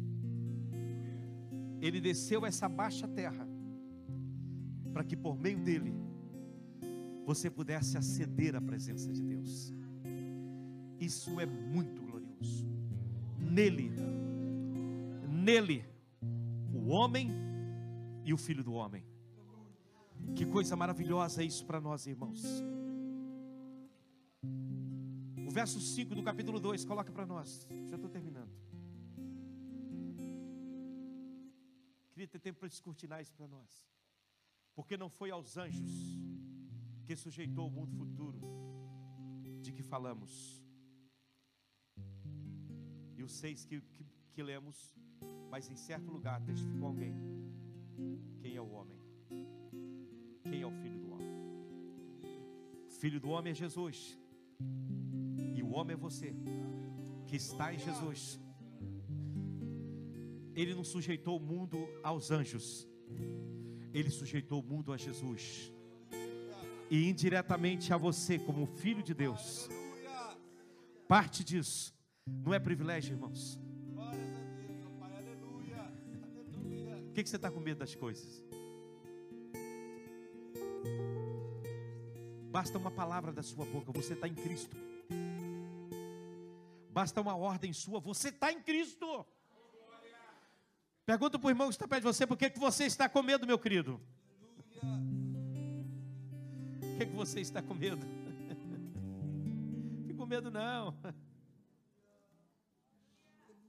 [1.82, 3.48] Ele desceu essa baixa terra
[4.94, 5.94] para que por meio dele
[7.26, 9.74] você pudesse aceder à presença de Deus.
[11.00, 12.68] Isso é muito glorioso.
[13.40, 13.92] Nele,
[15.30, 15.86] nele,
[16.74, 17.30] o homem
[18.24, 19.04] e o filho do homem.
[20.38, 22.44] Que coisa maravilhosa é isso para nós, irmãos.
[25.48, 27.66] O verso 5 do capítulo 2, coloca para nós.
[27.88, 28.52] Já estou terminando.
[32.12, 33.90] Queria ter tempo para descortinar isso para nós.
[34.76, 35.92] Porque não foi aos anjos
[37.08, 38.40] que sujeitou o mundo futuro
[39.64, 40.64] de que falamos.
[43.16, 44.96] E os seis que, que, que lemos,
[45.50, 47.16] mas em certo lugar testificou alguém.
[48.40, 48.97] Quem é o homem?
[50.68, 51.32] É o filho do homem?
[52.88, 54.20] O filho do homem é Jesus.
[55.56, 56.34] E o homem é você,
[57.26, 58.40] que está em Jesus.
[60.54, 62.88] Ele não sujeitou o mundo aos anjos,
[63.94, 65.72] ele sujeitou o mundo a Jesus.
[66.90, 69.70] E indiretamente a você, como filho de Deus.
[71.08, 71.94] Parte disso
[72.26, 73.60] não é privilégio, irmãos.
[77.10, 78.47] O que, que você está com medo das coisas?
[82.58, 84.76] Basta uma palavra da sua boca, você está em Cristo.
[86.90, 89.24] Basta uma ordem sua, você está em Cristo.
[91.06, 93.22] Pergunta para o irmão que está perto de você, por que, que você está com
[93.22, 94.02] medo, meu querido?
[96.80, 98.04] Por que, que você está com medo?
[100.02, 100.98] Fique com medo não.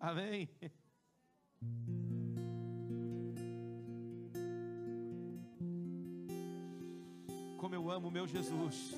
[0.00, 0.48] Amém.
[7.90, 8.94] Amo meu Jesus.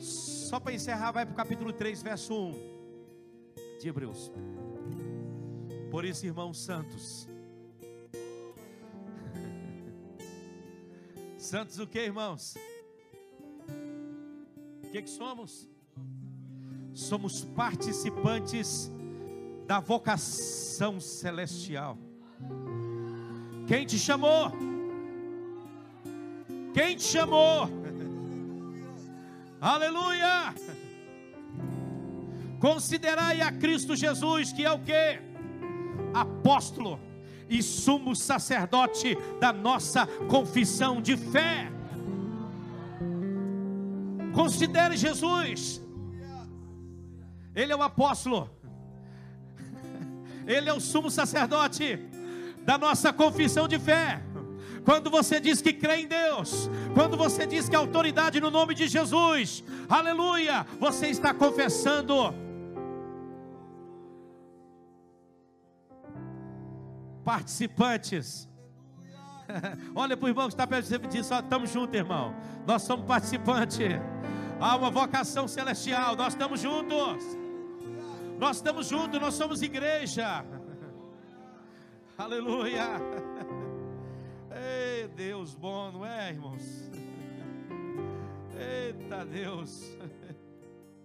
[0.00, 2.52] Só para encerrar, vai para o capítulo 3, verso 1
[3.80, 4.32] de Hebreus.
[5.90, 7.28] Por isso, irmãos santos,
[11.36, 12.54] santos o que, irmãos?
[14.84, 15.68] O que, que somos?
[16.94, 18.90] Somos participantes
[19.66, 21.98] da vocação celestial.
[23.68, 24.50] Quem te chamou?
[26.72, 27.68] Quem te chamou?
[29.60, 30.54] Aleluia!
[32.58, 35.20] Considerai a Cristo Jesus, que é o que?
[36.14, 36.98] Apóstolo,
[37.46, 41.70] e sumo sacerdote da nossa confissão de fé.
[44.32, 45.82] Considere Jesus,
[47.54, 48.50] Ele é o apóstolo,
[50.46, 52.07] Ele é o sumo sacerdote
[52.68, 54.22] da nossa confissão de fé.
[54.84, 58.74] Quando você diz que crê em Deus, quando você diz que a autoridade no nome
[58.74, 62.34] de Jesus, aleluia, você está confessando.
[67.24, 68.46] Participantes,
[69.96, 72.34] olha para o irmão que está perto de você e diz: estamos juntos, irmão.
[72.66, 73.98] Nós somos participantes.
[74.60, 76.14] Há uma vocação celestial.
[76.16, 77.24] Nós estamos juntos.
[78.38, 79.18] Nós estamos juntos.
[79.18, 80.44] Nós somos igreja.
[82.18, 82.98] Aleluia.
[84.50, 86.90] Ei, Deus bom, não é, irmãos?
[88.58, 89.96] Eita Deus.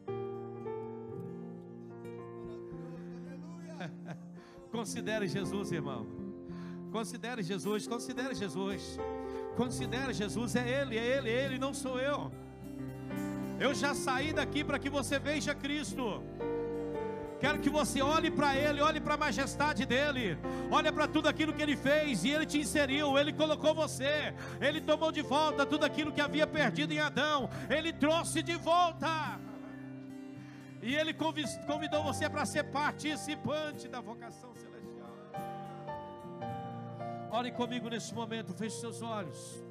[4.72, 6.07] Considere Jesus, irmão.
[6.91, 8.97] Considere Jesus, considere Jesus.
[9.55, 12.32] Considere Jesus, é Ele, é Ele, é Ele, não sou eu.
[13.59, 16.24] Eu já saí daqui para que você veja Cristo.
[17.44, 20.38] Quero que você olhe para Ele, olhe para a majestade dEle,
[20.72, 24.80] olhe para tudo aquilo que Ele fez e Ele te inseriu, Ele colocou você, Ele
[24.80, 29.41] tomou de volta tudo aquilo que havia perdido em Adão, Ele trouxe de volta.
[30.82, 35.14] E Ele convidou você para ser participante da vocação celestial.
[37.30, 39.62] Ore comigo nesse momento, feche seus olhos.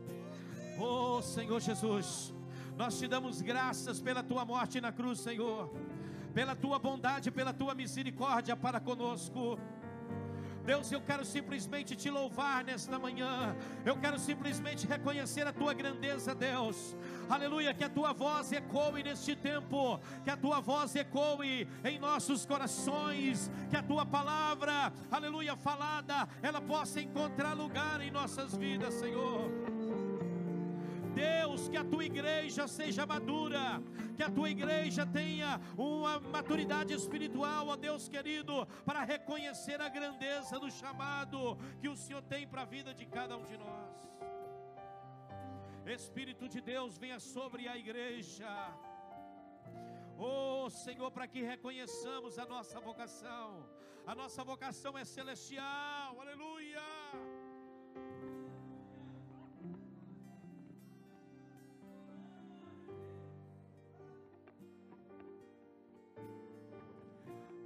[0.78, 2.34] Oh Senhor Jesus,
[2.76, 5.70] nós te damos graças pela tua morte na cruz, Senhor
[6.32, 9.58] pela tua bondade, pela tua misericórdia para conosco.
[10.64, 13.56] Deus, eu quero simplesmente te louvar nesta manhã.
[13.84, 16.96] Eu quero simplesmente reconhecer a tua grandeza, Deus.
[17.28, 22.46] Aleluia, que a tua voz ecoe neste tempo, que a tua voz ecoe em nossos
[22.46, 29.50] corações, que a tua palavra, aleluia, falada, ela possa encontrar lugar em nossas vidas, Senhor.
[31.12, 33.82] Deus, que a tua igreja seja madura,
[34.16, 40.58] que a tua igreja tenha uma maturidade espiritual, ó Deus querido, para reconhecer a grandeza
[40.58, 43.96] do chamado que o Senhor tem para a vida de cada um de nós.
[45.86, 48.50] Espírito de Deus, venha sobre a igreja.
[50.16, 53.68] Oh Senhor, para que reconheçamos a nossa vocação.
[54.06, 56.20] A nossa vocação é celestial.
[56.20, 56.61] Aleluia.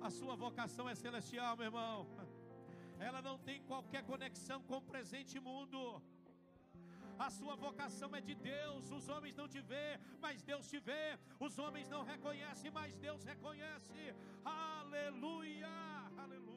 [0.07, 2.07] A sua vocação é celestial, meu irmão.
[3.07, 5.81] Ela não tem qualquer conexão com o presente mundo.
[7.19, 8.93] A sua vocação é de Deus.
[8.99, 9.89] Os homens não te vê,
[10.21, 11.19] mas Deus te vê.
[11.47, 14.15] Os homens não reconhecem, mas Deus reconhece.
[14.45, 15.75] Aleluia!
[16.25, 16.56] Aleluia!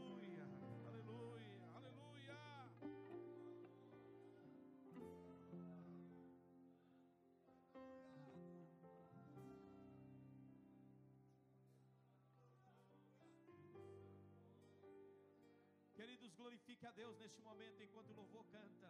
[16.40, 18.90] Glorifique a Deus neste momento enquanto o louvor canta.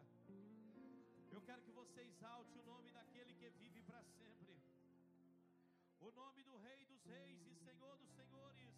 [1.36, 4.54] Eu quero que você exalte o nome daquele que vive para sempre.
[6.00, 8.68] O nome do Rei dos Reis e Senhor dos Senhores.